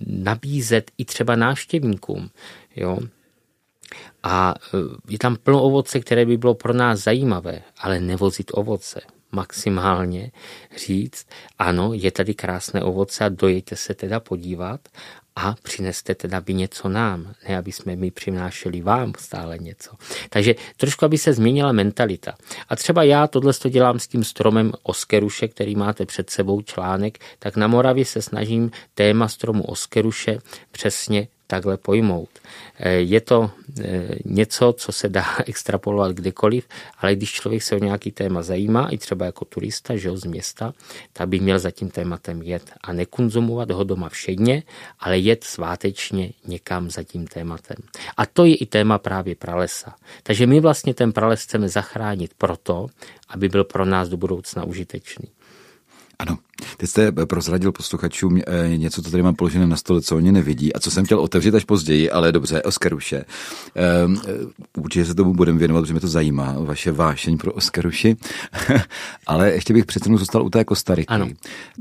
[0.08, 2.30] nabízet i třeba návštěvníkům.
[2.76, 2.98] Jo?
[4.24, 4.78] A eh,
[5.10, 9.02] je tam plno ovoce, které by bylo pro nás zajímavé, ale nevozit ovoce.
[9.32, 10.32] Maximálně
[10.86, 11.28] říct,
[11.60, 14.82] ano, je tady krásné ovoce a dojďte se teda podívat
[15.36, 19.92] a přineste teda by něco nám, ne aby jsme my přinášeli vám stále něco.
[20.30, 22.36] Takže trošku, aby se změnila mentalita.
[22.70, 27.18] A třeba já tohle to dělám s tím stromem Oskeruše, který máte před sebou článek,
[27.40, 30.38] tak na Moravě se snažím téma stromu Oskeruše
[30.72, 32.30] přesně takhle pojmout.
[32.80, 37.80] Eh, je to eh, něco, co se dá extrapolovat kdekoliv, ale když člověk se o
[37.80, 40.74] nějaký téma zajímá, i třeba jako turista, že z města,
[41.14, 44.64] tak by měl za tím tématem jet a nekonzumovat ho doma všedně,
[45.00, 47.78] ale jet svátečně někam za tím tématem.
[48.18, 49.96] A to je i téma právě pralesa.
[50.24, 52.88] Takže my vlastně ten prales chceme zachránit proto,
[53.30, 55.28] aby byl pro nás do budoucna užitečný.
[56.20, 56.38] Ano,
[56.78, 60.74] teď jste prozradil posluchačům eh, něco, co tady mám položené na stole, co oni nevidí
[60.74, 63.26] a co jsem chtěl otevřít až později, ale dobře, Oskaruše.
[64.06, 64.22] Um,
[64.78, 68.16] určitě se tomu budeme věnovat, protože mě to zajímá, vaše vášeň pro Oskaruši.
[69.28, 71.08] ale ještě bych přece jenom zůstal u té Kostariky.
[71.08, 71.30] Ano.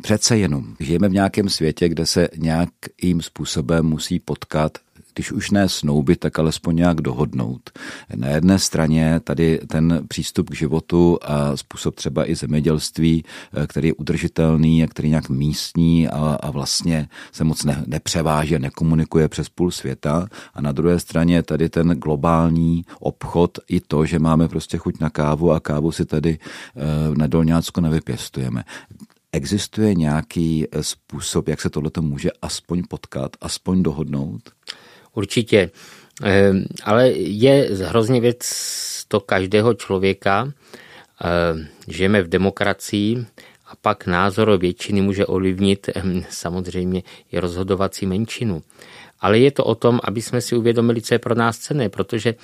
[0.02, 4.78] Přece jenom, žijeme v nějakém světě, kde se nějakým způsobem musí potkat
[5.14, 7.70] když už ne snoubit, tak alespoň nějak dohodnout.
[8.14, 13.88] Na jedné straně tady ten přístup k životu a způsob třeba i zemědělství, eh, který
[13.88, 19.28] je udržitelný a který nějak místní a, a vlastně se moc ne, nepřeváží a nekomunikuje
[19.28, 20.26] přes půl světa.
[20.54, 25.10] A na druhé straně tady ten globální obchod i to, že máme prostě chuť na
[25.10, 26.80] kávu a kávu si tady eh,
[27.16, 28.64] na Dolňácku nevypěstujeme.
[29.32, 34.42] Existuje nějaký eh, způsob, jak se tohle může aspoň potkat, aspoň dohodnout?
[35.14, 35.70] Určitě.
[36.22, 38.40] Ehm, ale je hrozně věc
[39.08, 40.52] to každého člověka.
[41.20, 43.26] Ehm, žijeme v demokracii
[43.66, 48.62] a pak názor většiny může ovlivnit ehm, samozřejmě i rozhodovací menšinu
[49.24, 52.34] ale je to o tom, aby jsme si uvědomili, co je pro nás cené, protože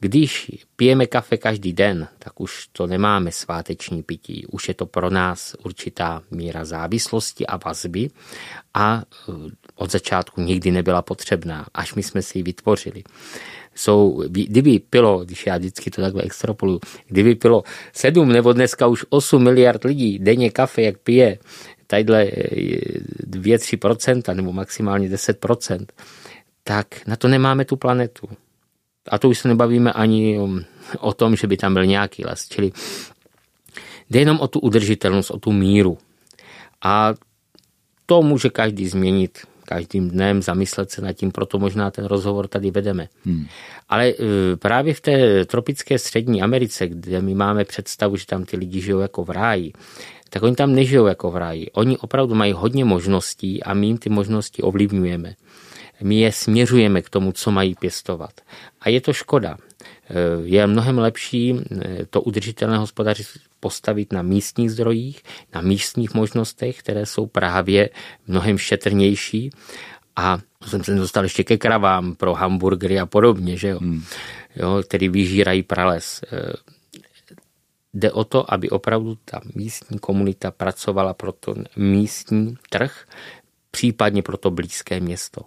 [0.00, 5.10] když pijeme kafe každý den, tak už to nemáme sváteční pití, už je to pro
[5.10, 8.10] nás určitá míra závislosti a vazby
[8.74, 9.02] a
[9.78, 13.02] od začátku nikdy nebyla potřebná, až my jsme si ji vytvořili
[13.78, 17.62] jsou, kdyby pilo, když já vždycky to takhle extrapoluju, kdyby pilo
[17.92, 21.38] 7 nebo dneska už 8 miliard lidí denně kafe, jak pije,
[21.86, 22.24] tadyhle
[23.30, 25.86] 2-3% eh, nebo maximálně 10%,
[26.64, 28.28] tak na to nemáme tu planetu.
[29.08, 30.48] A to už se nebavíme ani o,
[30.98, 32.48] o tom, že by tam byl nějaký les.
[32.48, 32.72] Čili
[34.10, 35.98] jde jenom o tu udržitelnost, o tu míru.
[36.82, 37.14] A
[38.06, 39.38] to může každý změnit
[39.68, 43.08] každým dnem, zamyslet se nad tím, proto možná ten rozhovor tady vedeme.
[43.24, 43.46] Hmm.
[43.88, 44.14] Ale e,
[44.56, 48.98] právě v té tropické střední Americe, kde my máme představu, že tam ty lidi žijou
[48.98, 49.72] jako v ráji,
[50.30, 51.70] tak oni tam nežijou jako v ráji.
[51.70, 55.34] Oni opravdu mají hodně možností a my jim ty možnosti ovlivňujeme
[56.02, 58.30] my je směřujeme k tomu, co mají pěstovat.
[58.80, 59.56] A je to škoda.
[60.10, 65.22] Eh, je mnohem lepší eh, to udržitelné hospodařství postavit na místních zdrojích,
[65.54, 67.90] na místních možnostech, které jsou právě
[68.26, 69.50] mnohem šetrnější
[70.16, 74.02] a jsem se dostal ještě ke kravám pro hamburgery a podobně, že jo, hmm.
[74.56, 76.20] jo který vyžírají prales.
[76.32, 76.52] Eh,
[77.94, 83.04] jde o to, aby opravdu ta místní komunita pracovala pro ten místní trh,
[83.70, 85.40] případně pro to blízké město.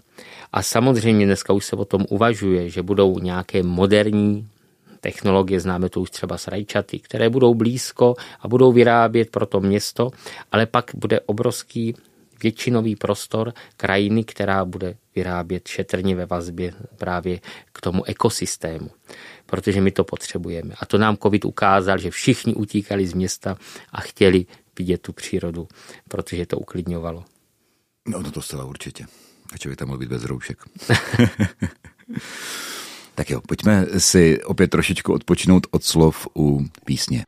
[0.53, 4.47] A samozřejmě dneska už se o tom uvažuje, že budou nějaké moderní
[5.01, 9.59] technologie, známe to už třeba z rajčaty, které budou blízko a budou vyrábět pro to
[9.59, 10.09] město,
[10.51, 11.95] ale pak bude obrovský
[12.43, 17.39] většinový prostor krajiny, která bude vyrábět šetrně ve vazbě právě
[17.73, 18.89] k tomu ekosystému,
[19.45, 20.75] protože my to potřebujeme.
[20.79, 23.57] A to nám COVID ukázal, že všichni utíkali z města
[23.91, 24.45] a chtěli
[24.79, 25.67] vidět tu přírodu,
[26.09, 27.23] protože to uklidňovalo.
[28.07, 29.05] No, no to zcela určitě.
[29.53, 30.57] A člověk tam mohl být bez roušek.
[33.21, 37.23] tak jo, pojďme si opět trošičku odpočinout od slov u písně.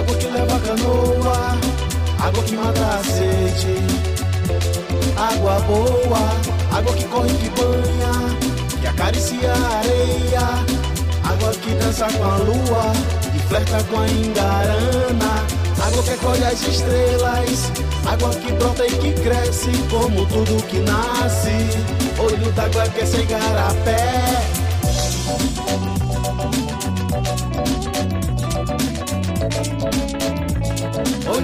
[0.00, 1.58] água que leva a canoa,
[2.18, 3.76] água que mata a sede,
[5.16, 10.40] água boa, água que corre, que banha, que acaricia a areia,
[11.24, 12.92] água que dança com a lua
[13.34, 15.46] e flerta com a engarana,
[15.86, 17.70] água que colhe as estrelas,
[18.06, 21.68] água que brota e que cresce como tudo que nasce,
[22.18, 24.59] olho d'água que é sem garapé.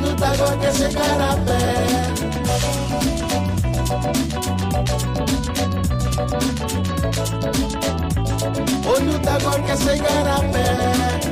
[0.06, 1.96] O Taguá quer chegar a pé.
[8.86, 11.26] O Taguá quer é chegar a pé.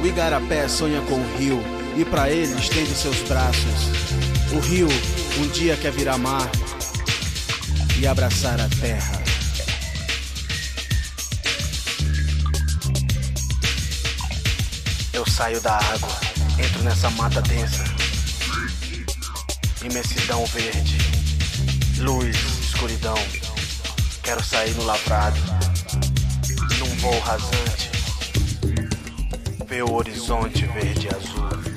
[0.00, 1.60] O Igarapé sonha com o rio
[1.96, 3.90] e para ele estende seus braços.
[4.52, 4.88] O rio
[5.38, 6.48] um dia quer virar mar
[7.98, 9.25] e abraçar a terra.
[15.36, 16.08] Saio da água,
[16.58, 17.84] entro nessa mata densa.
[19.84, 20.96] Imensidão verde,
[21.98, 23.18] luz, escuridão.
[24.22, 25.38] Quero sair no lavrado,
[26.78, 27.90] num voo rasante
[29.66, 31.75] ver o horizonte verde e azul.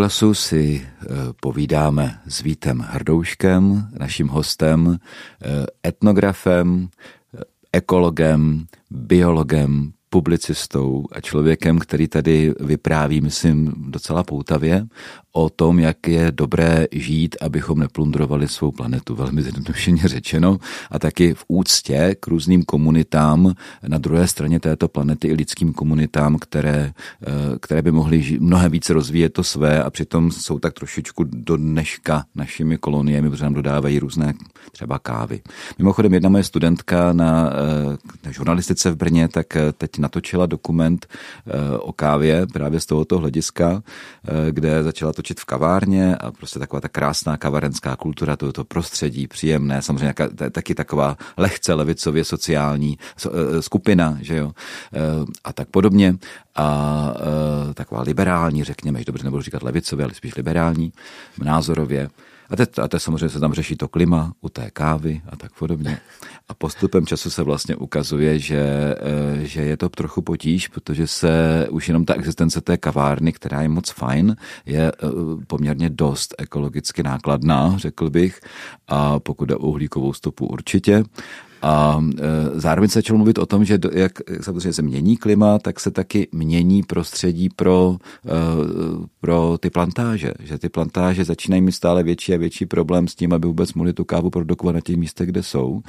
[0.00, 1.06] Proglasu si eh,
[1.40, 12.08] povídáme s Vítem Hrdouškem, naším hostem, eh, etnografem, eh, ekologem, biologem, publicistou a člověkem, který
[12.08, 14.86] tady vypráví, myslím, docela poutavě
[15.32, 20.58] o tom, jak je dobré žít, abychom neplundrovali svou planetu, velmi zjednodušeně řečeno,
[20.90, 23.54] a taky v úctě k různým komunitám
[23.88, 26.92] na druhé straně této planety i lidským komunitám, které,
[27.26, 29.82] eh, které by mohly mnohem více rozvíjet to své.
[29.82, 34.34] A přitom jsou tak trošičku do dneška našimi koloniemi, protože nám dodávají různé
[34.72, 35.40] třeba kávy.
[35.78, 41.06] Mimochodem jedna moje studentka na, eh, na žurnalistice v Brně, tak eh, teď natočila dokument
[41.80, 43.82] o kávě právě z tohoto hlediska,
[44.50, 49.26] kde začala točit v kavárně a prostě taková ta krásná kavarenská kultura, to, to prostředí
[49.28, 50.14] příjemné, samozřejmě
[50.52, 55.00] taky taková lehce levicově sociální e, skupina, že jo, e,
[55.44, 56.16] a tak podobně
[56.56, 57.14] a
[57.74, 60.92] taková liberální, řekněme, že dobře nebudu říkat levicově, ale spíš liberální,
[61.42, 62.08] názorově.
[62.50, 65.52] A teď, a teď samozřejmě se tam řeší to klima u té kávy a tak
[65.58, 65.98] podobně.
[66.48, 71.66] A postupem času se vlastně ukazuje, že, eh, že je to trochu potíž, protože se
[71.70, 74.36] už jenom ta existence té kavárny, která je moc fajn,
[74.66, 75.06] je eh,
[75.46, 78.40] poměrně dost ekologicky nákladná, řekl bych.
[78.88, 81.04] A pokud jde o uhlíkovou stopu určitě.
[81.62, 85.80] A e, zároveň se začalo mluvit o tom, že jak samozřejmě se mění klima, tak
[85.80, 87.96] se taky mění prostředí pro,
[88.26, 88.30] e,
[89.20, 90.32] pro ty plantáže.
[90.42, 93.92] Že ty plantáže začínají mít stále větší a větší problém s tím, aby vůbec mohli
[93.92, 95.82] tu kávu produkovat na těch místech, kde jsou.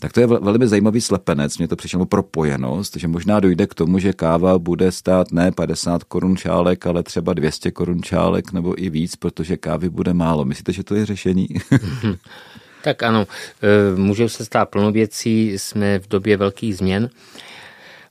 [0.00, 3.98] Tak to je velmi zajímavý slepenec, mě to přišlo propojenost, že možná dojde k tomu,
[3.98, 8.90] že káva bude stát ne 50 korun čálek, ale třeba 200 korun čálek nebo i
[8.90, 10.44] víc, protože kávy bude málo.
[10.44, 11.48] Myslíte, že to je řešení?
[12.84, 17.10] Tak ano, e, může se stát plno věcí, jsme v době velkých změn,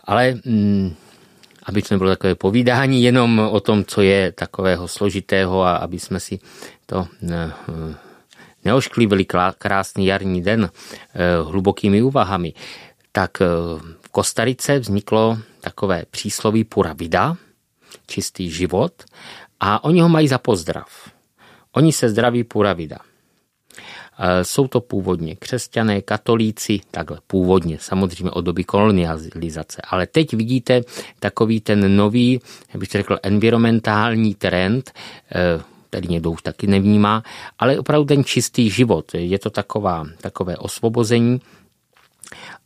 [0.04, 0.96] ale mm,
[1.64, 6.20] aby to nebylo takové povídání jenom o tom, co je takového složitého a aby jsme
[6.20, 6.40] si
[6.86, 7.52] to e,
[8.66, 9.26] neošklívili
[9.58, 10.70] krásný jarní den e,
[11.44, 12.54] hlubokými úvahami,
[13.12, 13.40] tak
[14.02, 17.38] v Kostarice vzniklo takové přísloví pura vida,
[18.08, 18.94] čistý život,
[19.60, 20.90] a oni ho mají za pozdrav.
[21.74, 23.13] Oni se zdraví pura vida.
[24.44, 29.82] Jsou to původně křesťané, katolíci, takhle původně, samozřejmě od doby kolonializace.
[29.90, 30.82] Ale teď vidíte
[31.20, 32.42] takový ten nový,
[32.74, 34.92] jak bych řekl, environmentální trend,
[35.32, 37.24] eh, který někdo už taky nevnímá,
[37.60, 39.14] ale opravdu ten čistý život.
[39.14, 41.42] Je to taková, takové osvobození,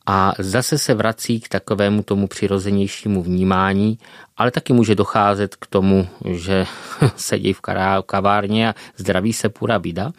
[0.05, 3.97] a zase se vrací k takovému tomu přirozenějšímu vnímání,
[4.37, 6.65] ale taky může docházet k tomu, že
[7.15, 7.61] sedí v
[8.05, 10.11] kavárně a zdraví se pura bída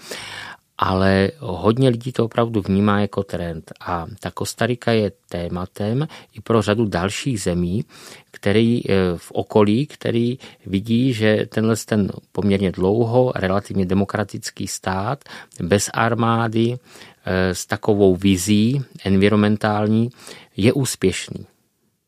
[0.78, 3.72] ale hodně lidí to opravdu vnímá jako trend.
[3.80, 7.84] A ta Kostarika je tématem i pro řadu dalších zemí,
[8.30, 15.24] který eh, v okolí, který vidí, že tenhle ten poměrně dlouho relativně demokratický stát
[15.62, 16.76] bez armády
[17.24, 20.10] eh, s takovou vizí environmentální
[20.56, 21.46] je úspěšný.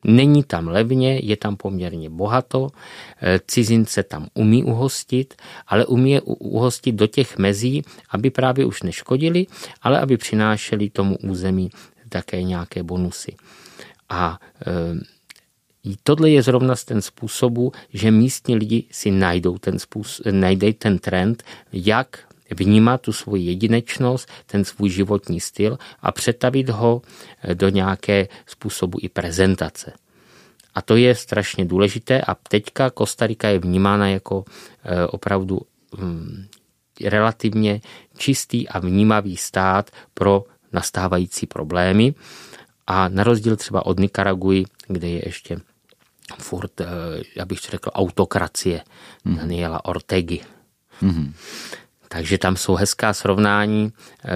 [0.05, 2.69] Není tam levně, je tam poměrně bohato,
[3.23, 5.35] eh, cizince tam umí uhostit,
[5.67, 9.47] ale umí je uhostit do těch mezí, aby právě už neškodili,
[9.83, 11.71] ale aby přinášeli tomu území
[12.09, 13.37] také nějaké bonusy.
[14.09, 14.99] A e,
[16.03, 20.99] tohle je zrovna z ten způsobu, že místní lidi si najdou ten, způsob, najdej ten
[20.99, 21.43] trend,
[21.73, 22.19] jak
[22.55, 27.03] vnímat tu svoji jedinečnost, ten svůj životní styl a přetavit ho
[27.43, 29.93] eh, do nějaké způsobu i prezentace.
[30.75, 34.45] A to je strašně důležité a teďka Kostarika je vnímána jako
[34.85, 35.61] eh, opravdu
[35.99, 36.47] hm,
[37.05, 37.81] relativně
[38.19, 42.15] čistý a vnímavý stát pro nastávající problémy.
[42.87, 45.57] A na rozdíl třeba od Nikaraguji, kde je ještě
[46.39, 46.87] furt, eh,
[47.37, 48.85] já bych řekl, autokracie
[49.25, 49.37] mm.
[49.37, 50.41] Daniela Ortegy.
[51.03, 51.33] Mm-hmm.
[52.13, 54.29] Takže tam jsou hezká srovnání eh,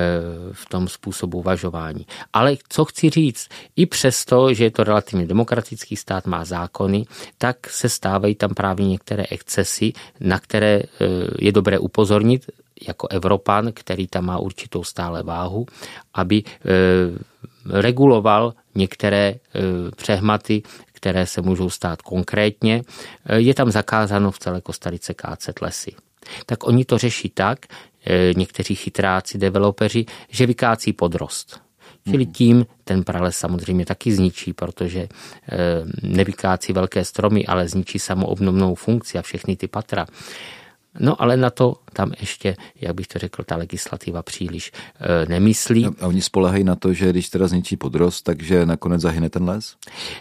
[0.52, 2.06] v tom způsobu uvažování.
[2.32, 7.06] Ale co chci říct, i přesto, že je to relativně demokratický stát, má zákony,
[7.38, 10.86] tak se stávají tam právě některé excesy, na které eh,
[11.38, 12.50] je dobré upozornit
[12.88, 15.66] jako Evropan, který tam má určitou stále váhu,
[16.14, 16.70] aby eh,
[17.70, 19.34] reguloval některé
[19.96, 20.62] přehmaty,
[20.92, 22.82] které se můžou stát konkrétně.
[23.36, 25.94] Je tam zakázáno v celé Kostarice kácet lesy
[26.46, 27.66] tak oni to řeší tak,
[28.06, 31.60] eh, někteří chytráci, developeři, že vykácí podrost.
[32.10, 32.32] Čili mhm.
[32.32, 35.08] tím ten prales samozřejmě taky zničí, protože eh,
[36.02, 40.06] nevykácí velké stromy, ale zničí samoobnovnou funkci a všechny ty patra.
[41.00, 45.86] No ale na to tam ještě, jak bych to řekl, ta legislativa příliš e, nemyslí.
[46.00, 49.76] A oni spolehají na to, že když teda zničí podrost, takže nakonec zahyne ten les?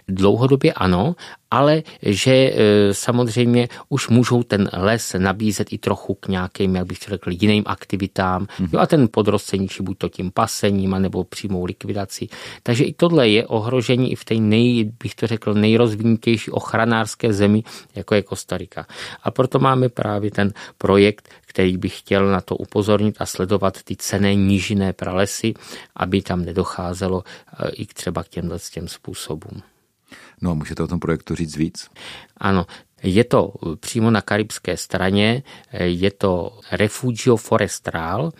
[0.08, 1.16] Dlouhodobě ano,
[1.54, 2.54] ale že e,
[2.94, 8.46] samozřejmě už můžou ten les nabízet i trochu k nějakým, jak bych řekl, jiným aktivitám.
[8.46, 8.70] Mm-hmm.
[8.74, 12.30] Jo, a ten podrost ničí buď to tím pasením, nebo přímou likvidací.
[12.64, 17.64] Takže i tohle je ohrožení i v té nej, bych to řekl, nejrozvinutější ochranářské zemi,
[17.96, 18.86] jako je Kostarika.
[19.24, 23.96] A proto máme právě ten projekt, který by chtěl na to upozornit a sledovat ty
[23.96, 25.54] cené nížiné pralesy,
[25.96, 29.73] aby tam nedocházelo e, i třeba k těmhle těm způsobům.
[30.44, 31.90] No a můžete o tom projektu říct víc?
[32.38, 32.66] Ano,
[33.04, 35.44] je to přímo na karibské straně,
[35.80, 38.32] je to Refugio Forestral,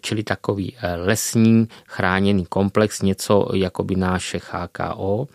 [0.00, 5.28] čili takový eh, lesní chráněný komplex, něco jako by náš HKO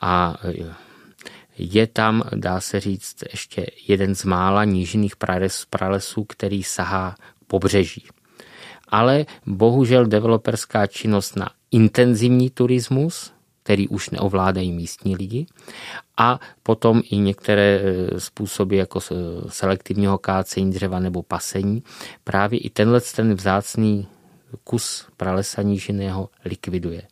[0.00, 0.74] a eh,
[1.58, 5.14] je tam, dá se říct, ještě jeden z mála nížiných
[5.70, 7.14] pralesů, který sahá
[7.46, 8.06] pobřeží.
[8.88, 13.32] Ale bohužel developerská činnost na intenzivní turismus,
[13.68, 15.46] který už neovládají místní lidi
[16.16, 19.00] a potom i některé e, způsoby jako
[19.48, 21.82] selektivního kácení dřeva nebo pasení.
[22.24, 24.08] Právě i tenhle ten vzácný
[24.64, 27.02] kus pralesa nížiného likviduje.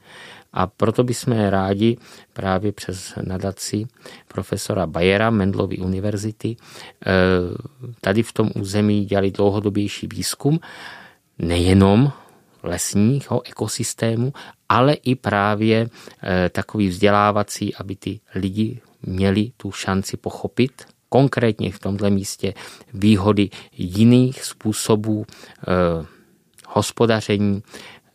[0.52, 1.96] A proto bychom rádi
[2.32, 3.86] právě přes nadaci
[4.28, 6.56] profesora Bayera Mendlovy univerzity e,
[8.00, 10.60] tady v tom území dělali dlouhodobější výzkum,
[11.38, 12.12] nejenom
[12.62, 14.32] lesního ekosystému,
[14.68, 15.88] ale i právě
[16.22, 22.54] eh, takový vzdělávací, aby ty lidi měli tu šanci pochopit konkrétně v tomto místě
[22.94, 26.06] výhody jiných způsobů eh,
[26.66, 27.62] hospodaření,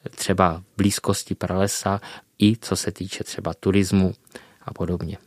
[0.09, 2.01] třeba blízkosti pralesa,
[2.39, 4.13] i co se týče třeba turismu
[4.61, 5.17] a podobně.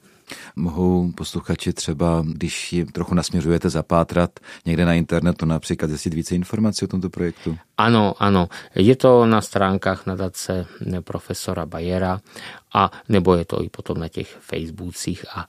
[0.57, 4.31] Mohou posluchači třeba, když ji trochu nasměřujete zapátrat
[4.67, 7.57] někde na internetu, například zjistit více informací o tomto projektu?
[7.79, 8.49] Ano, ano.
[8.75, 10.67] Je to na stránkách nadace
[11.01, 12.21] profesora Bajera
[12.75, 15.47] a nebo je to i potom na těch Facebookcích a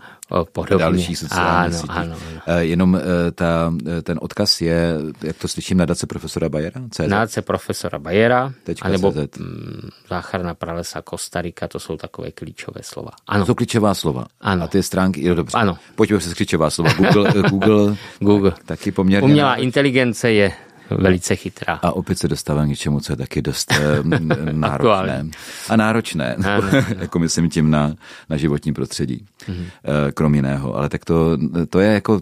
[0.51, 0.77] podobně.
[0.77, 2.41] Další sociální ano, Ano, ano.
[2.47, 3.73] Eh, jenom eh, ta,
[4.03, 6.81] ten odkaz je, jak to slyším, nadace profesora Bajera?
[6.91, 6.99] CZ?
[7.07, 9.37] Nadace profesora Bajera, anebo CZ.
[9.39, 13.11] Mm, záchrana pralesa Kostarika, to jsou takové klíčové slova.
[13.27, 13.39] Ano.
[13.41, 14.25] To jsou klíčová slova.
[14.41, 14.63] Ano.
[14.63, 15.57] A ty stránky, jo, dobře.
[15.57, 15.77] Ano.
[15.95, 16.93] Pojďme se klíčová slova.
[16.93, 18.53] Google, Google, Google.
[18.65, 19.25] taky poměrně...
[19.29, 20.51] Umělá inteligence je
[20.89, 21.79] velice chytrá.
[21.81, 23.73] A opět se dostávám k něčemu, co je taky dost
[24.51, 25.29] náročné.
[25.69, 26.35] A náročné,
[26.99, 27.93] jako myslím tím na,
[28.29, 29.65] na životní prostředí, mm-hmm.
[30.13, 30.75] krom jiného.
[30.75, 31.37] Ale tak to,
[31.69, 32.21] to je jako,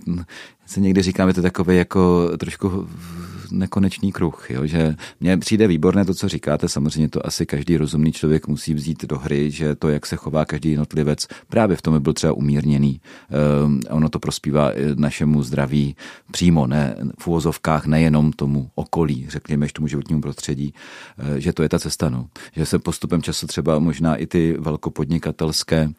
[0.65, 2.89] se někdy říkám, je to takové jako trošku
[3.53, 4.65] nekonečný kruh, jo?
[4.65, 9.05] že mně přijde výborné to, co říkáte, samozřejmě to asi každý rozumný člověk musí vzít
[9.05, 12.33] do hry, že to, jak se chová každý jednotlivec, právě v tom by byl třeba
[12.33, 13.01] umírněný.
[13.65, 15.95] Um, ono to prospívá našemu zdraví
[16.31, 20.73] přímo, ne v úvozovkách, nejenom tomu okolí, řekněme, tomu životnímu prostředí,
[21.19, 22.27] uh, že to je ta cesta, no.
[22.55, 25.89] že se postupem času třeba možná i ty velkopodnikatelské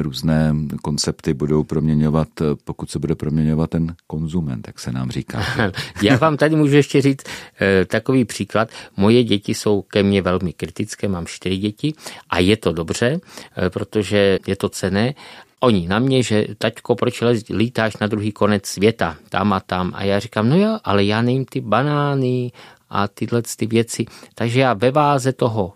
[0.00, 2.28] různé koncepty budou proměňovat,
[2.64, 5.42] pokud se bude proměňovat ten konzument, jak se nám říká.
[6.02, 7.24] Já vám tady můžu ještě říct
[7.60, 8.68] eh, takový příklad.
[8.96, 11.94] Moje děti jsou ke mně velmi kritické, mám čtyři děti
[12.30, 13.20] a je to dobře,
[13.56, 15.14] eh, protože je to cené
[15.60, 19.92] oni na mě, že taťko, proč lítáš na druhý konec světa, tam a tam.
[19.94, 22.52] A já říkám, no jo, ale já nejím ty banány
[22.90, 24.04] a tyhle ty věci.
[24.34, 25.72] Takže já ve váze toho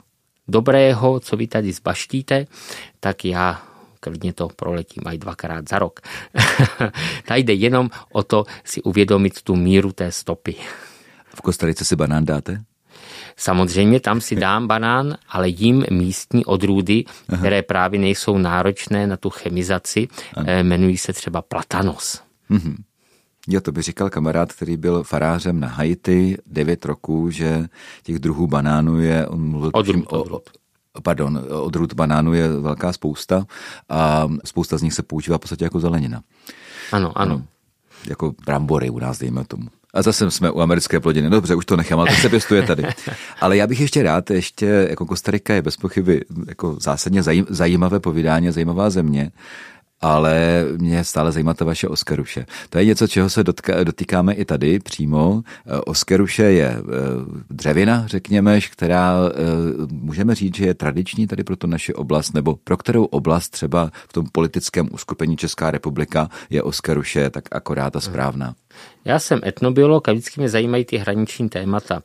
[0.48, 2.46] dobrého, co vy tady zbaštíte,
[3.00, 3.62] tak já
[4.04, 6.00] klidně to proletím aj dvakrát za rok.
[7.26, 10.54] Tady jde jenom o to si uvědomit tu míru té stopy.
[11.34, 12.64] V Kostarice si banán dáte?
[13.36, 17.38] Samozřejmě tam si dám banán, ale jím místní odrůdy, Aha.
[17.38, 20.46] které právě nejsou náročné na tu chemizaci, Aha.
[20.48, 22.22] Eh, jmenují se třeba platanos.
[22.48, 22.76] Mhm.
[23.48, 27.66] Jo, to by říkal kamarád, který byl farářem na Haiti 9 roků, že
[28.02, 30.63] těch druhů banánů je, on mluvil odrůd, o, odrůd
[31.02, 33.46] pardon, odrůd banánů je velká spousta
[33.88, 36.22] a spousta z nich se používá v podstatě jako zelenina.
[36.92, 37.42] Ano, ano.
[38.08, 39.68] Jako brambory u nás, dejme tomu.
[39.94, 41.30] A zase jsme u americké plodiny.
[41.30, 42.84] Dobře, už to nechám, ale to se pěstuje tady.
[43.40, 48.50] Ale já bych ještě rád, ještě jako Kostarika je bez pochyby jako zásadně zajímavé povídání,
[48.50, 49.30] zajímavá země
[50.04, 52.46] ale mě stále zajímá ta vaše Oscaruše.
[52.70, 55.42] To je něco, čeho se dotka, dotýkáme i tady přímo.
[55.66, 56.82] Eh, Oscaruše je eh,
[57.50, 59.32] dřevina, řekněme, která eh,
[59.90, 63.90] můžeme říct, že je tradiční tady pro to naši oblast, nebo pro kterou oblast třeba
[64.08, 68.54] v tom politickém uskupení Česká republika je Oscaruše tak akorát a správná.
[69.04, 72.02] Já jsem etnobiolog a vždycky mě zajímají ty hraniční témata.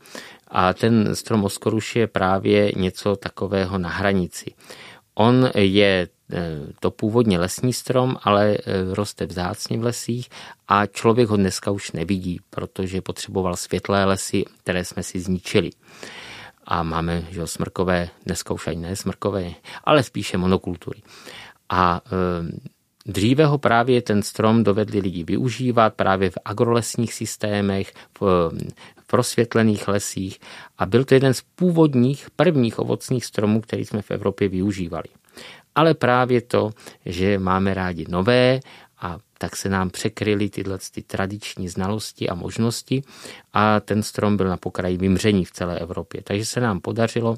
[0.47, 4.51] A ten strom Oskoruš je právě něco takového na hranici.
[5.15, 6.07] On je
[6.79, 8.57] to původně lesní strom, ale
[8.91, 10.29] roste vzácně v lesích
[10.67, 15.69] a člověk ho dneska už nevidí, protože potřeboval světlé lesy, které jsme si zničili.
[16.65, 19.51] A máme že smrkové, dneska už ani ne smrkové,
[19.83, 21.01] ale spíše monokultury.
[21.69, 22.01] A
[23.05, 28.51] Dříve ho právě ten strom dovedli lidi využívat právě v agrolesních systémech, v
[29.09, 30.39] prosvětlených lesích
[30.77, 35.09] a byl to jeden z původních prvních ovocných stromů, který jsme v Evropě využívali.
[35.75, 36.69] Ale právě to,
[37.05, 38.59] že máme rádi nové
[39.01, 43.03] a tak se nám překryly tyhle ty tradiční znalosti a možnosti
[43.53, 46.21] a ten strom byl na pokraji vymření v celé Evropě.
[46.23, 47.37] Takže se nám podařilo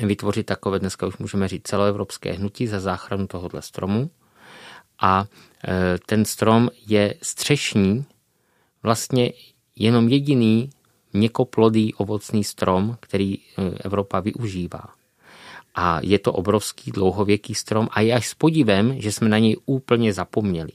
[0.00, 4.10] vytvořit takové, dneska už můžeme říct, celoevropské hnutí za záchranu tohohle stromu
[5.00, 5.24] a
[5.68, 8.04] e, ten strom je střešní,
[8.82, 9.32] vlastně
[9.76, 10.70] jenom jediný
[11.12, 13.40] měkoplodý ovocný strom, který e,
[13.84, 14.84] Evropa využívá.
[15.74, 19.56] A je to obrovský dlouhověký strom a je až s podivem, že jsme na něj
[19.66, 20.72] úplně zapomněli.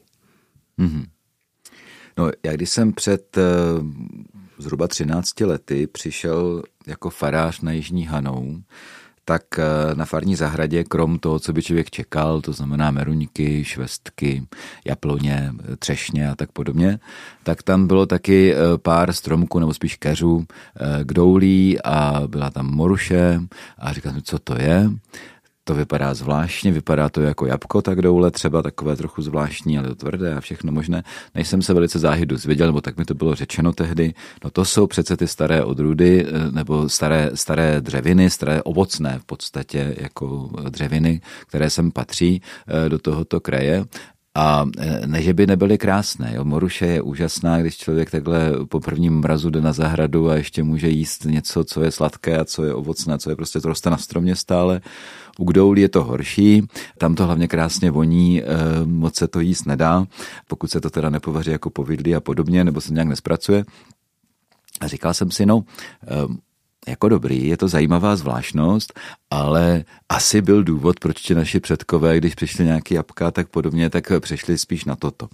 [0.79, 1.05] Mm-hmm.
[2.17, 3.43] No, já když jsem před uh,
[4.57, 8.61] zhruba 13 lety přišel jako farář na Jižní Hanou,
[9.25, 14.43] tak eh, na farní zahradě, krom toho, co by člověk čekal, to znamená meruňky, švestky,
[14.85, 16.99] jabloně, třešně a tak podobně,
[17.43, 20.45] tak tam bylo taky eh, pár stromků, nebo spíš keřů,
[21.03, 23.41] k doulí a byla tam moruše
[23.77, 24.89] a říkal jsem, co to je
[25.67, 29.95] to vypadá zvláštně, vypadá to jako jabko tak doule, třeba takové trochu zvláštní, ale to
[29.95, 31.03] tvrdé a všechno možné.
[31.35, 34.13] Než jsem se velice záhy dozvěděl, nebo tak mi to bylo řečeno tehdy,
[34.43, 39.25] no to jsou přece ty staré odrůdy, eh, nebo staré, staré dřeviny, staré ovocné v
[39.25, 43.85] podstatě jako dřeviny, které sem patří eh, do tohoto kraje
[44.35, 44.65] a
[45.05, 46.31] ne, že by nebyly krásné.
[46.35, 46.43] Jo.
[46.43, 50.89] Moruše je úžasná, když člověk takhle po prvním mrazu jde na zahradu a ještě může
[50.89, 53.97] jíst něco, co je sladké a co je ovocné, co je prostě to roste na
[53.97, 54.81] stromě stále.
[55.39, 56.67] U Gdoulí je to horší,
[56.97, 58.45] tam to hlavně krásně voní, e,
[58.85, 60.05] moc se to jíst nedá,
[60.47, 63.65] pokud se to teda nepovaří jako povidlí a podobně, nebo se nějak nespracuje.
[64.81, 65.63] A říkal jsem si, no,
[66.03, 66.44] e,
[66.87, 72.35] jako dobrý, je to zajímavá zvláštnost, ale asi byl důvod, proč ti naši předkové, když
[72.35, 75.27] přišli nějaký jabka, tak podobně, tak přešli spíš na toto.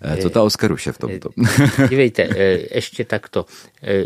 [0.00, 1.30] Eh, co ta Oskaruše v tomto?
[1.44, 3.46] Eh, dívejte, eh, ještě takto.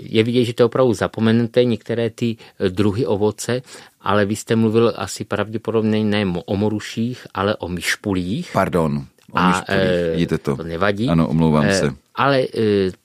[0.03, 2.37] Je vidět, že to opravdu zapomenete některé ty
[2.69, 3.63] druhy ovoce,
[4.01, 8.51] ale vy jste mluvil asi pravděpodobně ne o moruších, ale o myšpulích.
[8.53, 9.07] Pardon.
[9.35, 9.65] A
[10.13, 10.57] Vidíte to?
[10.57, 11.09] To nevadí.
[11.09, 12.49] Ano, omlouvám se ale e,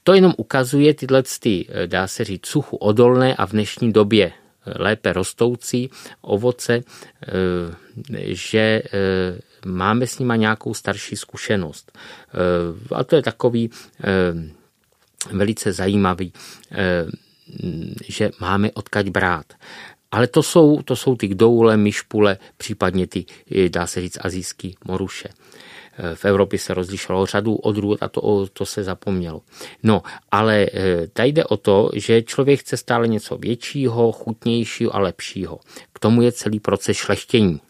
[0.03, 4.31] to jenom ukazuje tyhle, ty, dá se říct, suchu odolné a v dnešní době
[4.79, 5.89] lépe rostoucí
[6.21, 6.83] ovoce,
[8.27, 8.81] že
[9.65, 11.97] máme s nima nějakou starší zkušenost.
[12.91, 13.69] A to je takový
[15.31, 16.33] velice zajímavý,
[18.07, 19.45] že máme odkaď brát.
[20.11, 23.25] Ale to jsou, to jsou ty doule, myšpule, případně ty,
[23.69, 25.29] dá se říct, azijský moruše
[26.15, 29.41] v Evropě se rozlišovalo řadu odrůd a to, to se zapomnělo.
[29.83, 34.99] No, ale eh, tady jde o to, že člověk chce stále něco většího, chutnějšího a
[34.99, 35.59] lepšího.
[35.93, 37.61] K tomu je celý proces šlechtění.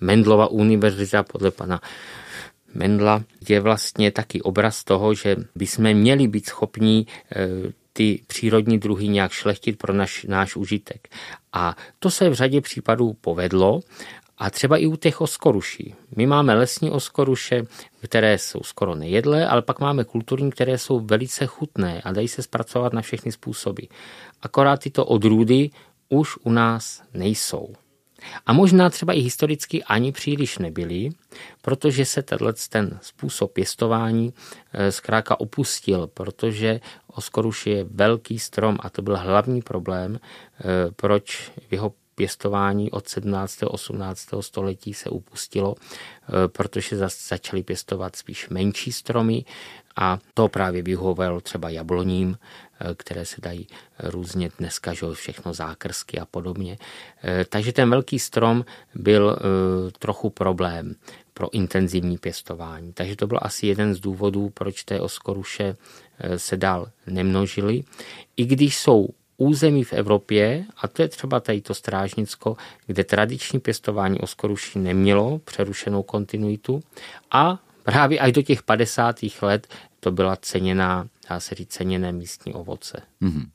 [0.00, 1.80] Mendlova univerzita podle pana
[2.74, 7.06] Mendla je vlastně taky obraz toho, že bychom měli být schopní
[7.36, 11.08] eh, ty přírodní druhy nějak šlechtit pro naš, náš užitek.
[11.52, 13.80] A to se v řadě případů povedlo
[14.42, 15.94] a třeba i u těch oskoruší.
[16.16, 17.62] My máme lesní oskoruše,
[18.00, 22.42] které jsou skoro nejedlé, ale pak máme kulturní, které jsou velice chutné a dají se
[22.42, 23.82] zpracovat na všechny způsoby.
[24.42, 25.70] Akorát tyto odrůdy
[26.08, 27.74] už u nás nejsou.
[28.46, 31.10] A možná třeba i historicky ani příliš nebyly,
[31.62, 34.34] protože se tenhle ten způsob pěstování
[34.72, 40.64] eh, zkrátka opustil, protože oskoruš je velký strom a to byl hlavní problém, eh,
[40.96, 43.62] proč v jeho pěstování od 17.
[43.62, 44.28] a 18.
[44.40, 46.96] století se upustilo, eh, protože
[47.28, 49.44] začali pěstovat spíš menší stromy
[49.96, 52.38] a to právě vyhovovalo třeba jabloním,
[52.80, 53.66] eh, které se dají
[53.98, 56.78] různě dneska, že všechno zákrsky a podobně.
[57.24, 59.36] Eh, takže ten velký strom byl
[59.98, 60.94] trochu problém
[61.34, 62.92] pro intenzivní pěstování.
[62.92, 65.76] Takže to byl asi jeden z důvodů, proč té oskoruše
[66.36, 67.82] se dál nemnožily.
[68.36, 69.08] I když jsou
[69.42, 75.38] území v Evropě, a to je třeba tady to Strážnicko, kde tradiční pěstování oskoruší nemělo
[75.38, 76.82] přerušenou kontinuitu
[77.30, 79.20] a právě až do těch 50.
[79.42, 79.66] let
[80.00, 83.02] to byla ceněná, dá se říct, ceněné místní ovoce.
[83.22, 83.46] Mm-hmm.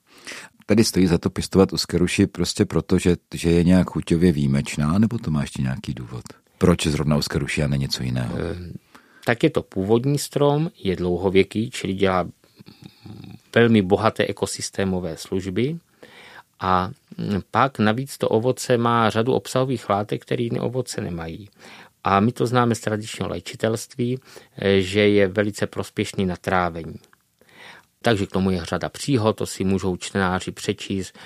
[0.66, 5.18] Tady stojí za to pěstovat oskeruši prostě proto, že, že je nějak chuťově výjimečná, nebo
[5.18, 6.24] to má ještě nějaký důvod?
[6.58, 8.38] Proč zrovna oskeruši a ne něco jiného?
[8.38, 8.56] E,
[9.26, 12.28] tak je to původní strom, je dlouhověký, čili dělá
[13.56, 15.78] velmi bohaté ekosystémové služby
[16.60, 16.90] a
[17.52, 21.50] pak navíc to ovoce má řadu obsahových látek, které jiné ovoce nemají.
[22.04, 24.20] a my to známe z tradičního léčitelství,
[24.80, 26.96] že je velice prospěšný na trávení.
[28.02, 31.18] Takže k tomu je řada příhod, to si můžou čtenáři přečíst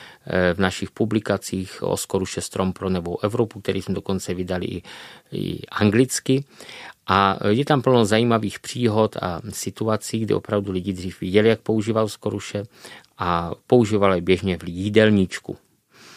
[0.54, 4.82] v našich publikacích o Skoruše Strom pro Novou Evropu, který jsme dokonce vydali i,
[5.32, 6.44] i anglicky.
[7.08, 12.08] A je tam plno zajímavých příhod a situací, kde opravdu lidi dřív viděli, jak používal
[12.08, 12.64] skoruše
[13.18, 15.58] a používali běžně v jídelníčku.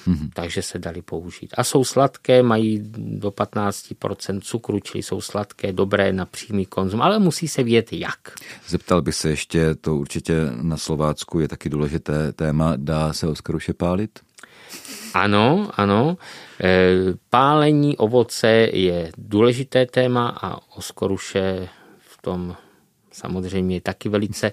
[0.07, 0.30] Mm-hmm.
[0.35, 1.55] Takže se dali použít.
[1.57, 7.18] A jsou sladké, mají do 15% cukru, čili jsou sladké, dobré na přímý konzum, ale
[7.18, 8.18] musí se vědět jak.
[8.68, 13.72] Zeptal bych se ještě, to určitě na Slovácku je taky důležité téma, dá se oskaruše
[13.72, 14.20] pálit?
[15.14, 16.16] Ano, ano.
[16.60, 16.90] E,
[17.30, 22.56] pálení ovoce je důležité téma a oskoruše v tom
[23.14, 24.52] samozřejmě je taky velice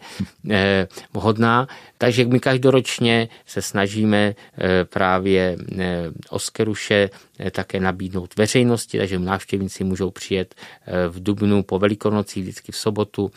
[0.49, 1.67] eh, vhodná.
[1.97, 7.09] Takže my každoročně se snažíme eh, právě eh, Oskeruše
[7.51, 10.55] také nabídnout veřejnosti, takže návštěvníci můžou přijet
[11.09, 13.31] v Dubnu po Velikonocích, vždycky v sobotu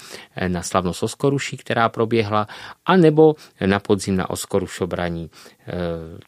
[0.48, 2.46] na slavnost Oskoruší, která proběhla,
[2.86, 3.34] anebo
[3.66, 5.30] na podzim na Oskorušobraní.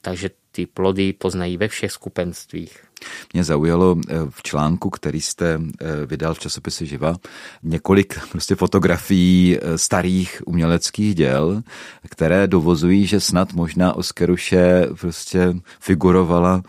[0.01, 2.87] Takže ty plody poznají ve všech skupenstvích.
[3.33, 7.17] Mě zaujalo eh, v článku, který jste eh, vydal v časopise Živa,
[7.63, 11.63] několik prostě fotografií eh, starých uměleckých děl,
[12.11, 16.63] které dovozují, že snad možná Oskeruše prostě figurovala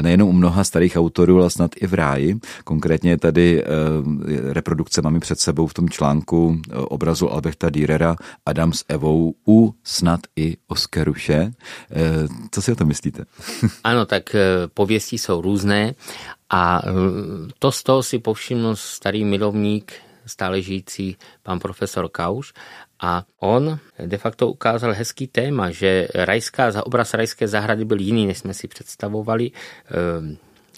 [0.00, 2.36] nejenom u mnoha starých autorů, ale snad i v ráji.
[2.64, 3.64] Konkrétně tady
[4.52, 8.16] reprodukce máme před sebou v tom článku obrazu Alberta Dürera
[8.46, 11.52] Adam s Evou u snad i Oskeruše.
[12.50, 13.24] Co si o to myslíte?
[13.84, 14.36] Ano, tak
[14.74, 15.94] pověstí jsou různé různé
[16.50, 16.90] a eh,
[17.58, 19.92] to z toho si povšiml starý milovník,
[20.26, 22.52] stále žijící pan profesor Kauš
[23.00, 28.38] a on de facto ukázal hezký téma, že rajská, obraz rajské zahrady byl jiný, než
[28.38, 29.50] jsme si představovali.
[29.50, 30.36] Eh,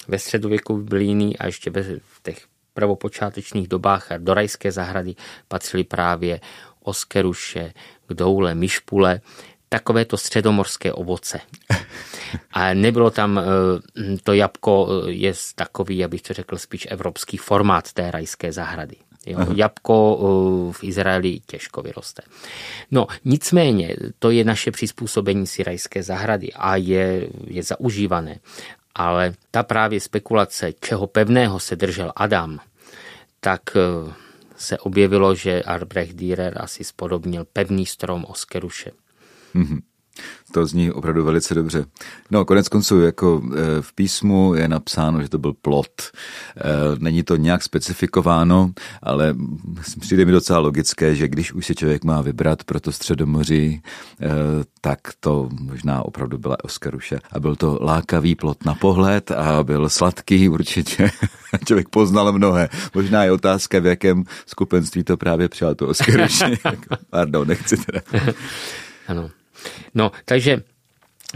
[0.09, 5.14] ve středověku byl jiný a ještě v těch prvopočátečních dobách do rajské zahrady
[5.49, 6.40] patřily právě
[6.82, 7.72] oskeruše,
[8.07, 9.20] kdoule, myšpule,
[9.68, 11.40] takovéto středomorské ovoce.
[12.53, 13.43] A nebylo tam, eh,
[14.22, 18.97] to jabko eh, je takový, abych to řekl, spíš evropský formát té rajské zahrady.
[19.27, 22.22] Jo, jabko eh, v Izraeli těžko vyroste.
[22.91, 28.39] No, nicméně, to je naše přizpůsobení si rajské zahrady a je, je zaužívané.
[28.95, 32.59] Ale ta právě spekulace, čeho pevného se držel Adam,
[33.41, 33.61] tak
[34.57, 38.91] se objevilo, že Albrecht Dürer asi spodobnil pevný strom Oskeruše.
[39.55, 39.81] Mm-hmm.
[40.53, 41.85] To zní opravdu velice dobře.
[42.31, 46.03] No, konec konců, jako e, v písmu je napsáno, že to byl plot.
[46.03, 46.11] E,
[46.99, 48.71] není to nějak specifikováno,
[49.03, 49.35] ale
[50.01, 53.83] přijde mi docela logické, že když už se člověk má vybrat pro to středomoří,
[54.21, 54.29] e,
[54.81, 57.19] tak to možná opravdu byla Oskaruše.
[57.33, 61.11] A byl to lákavý plot na pohled a byl sladký určitě.
[61.67, 62.69] člověk poznal mnohé.
[62.95, 66.51] Možná je otázka, v jakém skupenství to právě přijal to Oskaruše.
[67.11, 68.01] Pardon, nechci teda.
[69.09, 69.31] Ano.
[69.95, 70.62] No, takže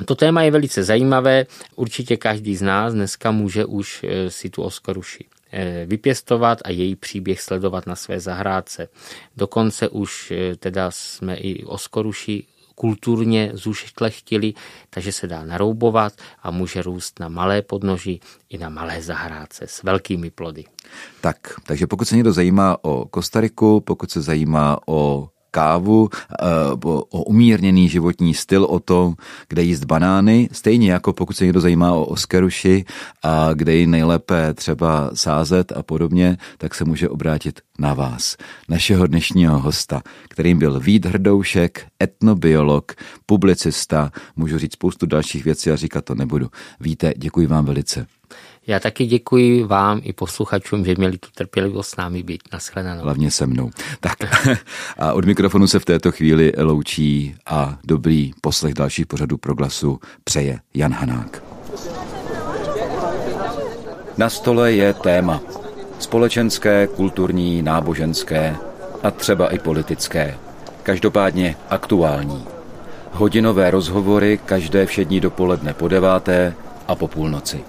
[0.04, 1.46] to téma je velice zajímavé.
[1.76, 6.96] Určitě každý z nás dneska může už eh, si tu Oskaruši eh, vypěstovat a její
[6.96, 8.88] příběh sledovat na své zahrádce.
[9.36, 14.54] Dokonce už eh, teda jsme i Oskoruši kulturně zušlechtili,
[14.90, 16.12] takže se dá naroubovat
[16.42, 20.64] a může růst na malé podnoží i na malé zahrádce s velkými plody.
[21.20, 26.44] Tak, takže pokud se někdo zajímá o Kostariku, pokud se zajímá o kávu, eh,
[27.10, 29.14] o umírněný životní styl, o to,
[29.48, 32.84] kde jíst banány, stejně jako pokud se někdo zajímá o oskeruši
[33.22, 38.36] a kde ji nejlépe třeba sázet a podobně, tak se může obrátit na vás,
[38.68, 42.92] našeho dnešního hosta, kterým byl Vít Hrdoušek, etnobiolog,
[43.26, 46.48] publicista, můžu říct spoustu dalších věcí a říkat to nebudu.
[46.80, 48.06] Víte, děkuji vám velice.
[48.70, 52.42] Já taky děkuji vám i posluchačům, že měli tu trpělivost s námi být.
[52.52, 53.02] Naschledanou.
[53.02, 53.70] Hlavně se mnou.
[54.00, 54.16] Tak
[54.98, 60.60] a od mikrofonu se v této chvíli loučí a dobrý poslech dalších pořadů glasu přeje
[60.74, 61.42] Jan Hanák.
[64.16, 65.40] Na stole je téma.
[65.98, 68.56] Společenské, kulturní, náboženské
[69.02, 70.38] a třeba i politické.
[70.82, 72.46] Každopádně aktuální.
[73.12, 76.54] Hodinové rozhovory každé všední dopoledne po deváté
[76.88, 77.60] a po půlnoci.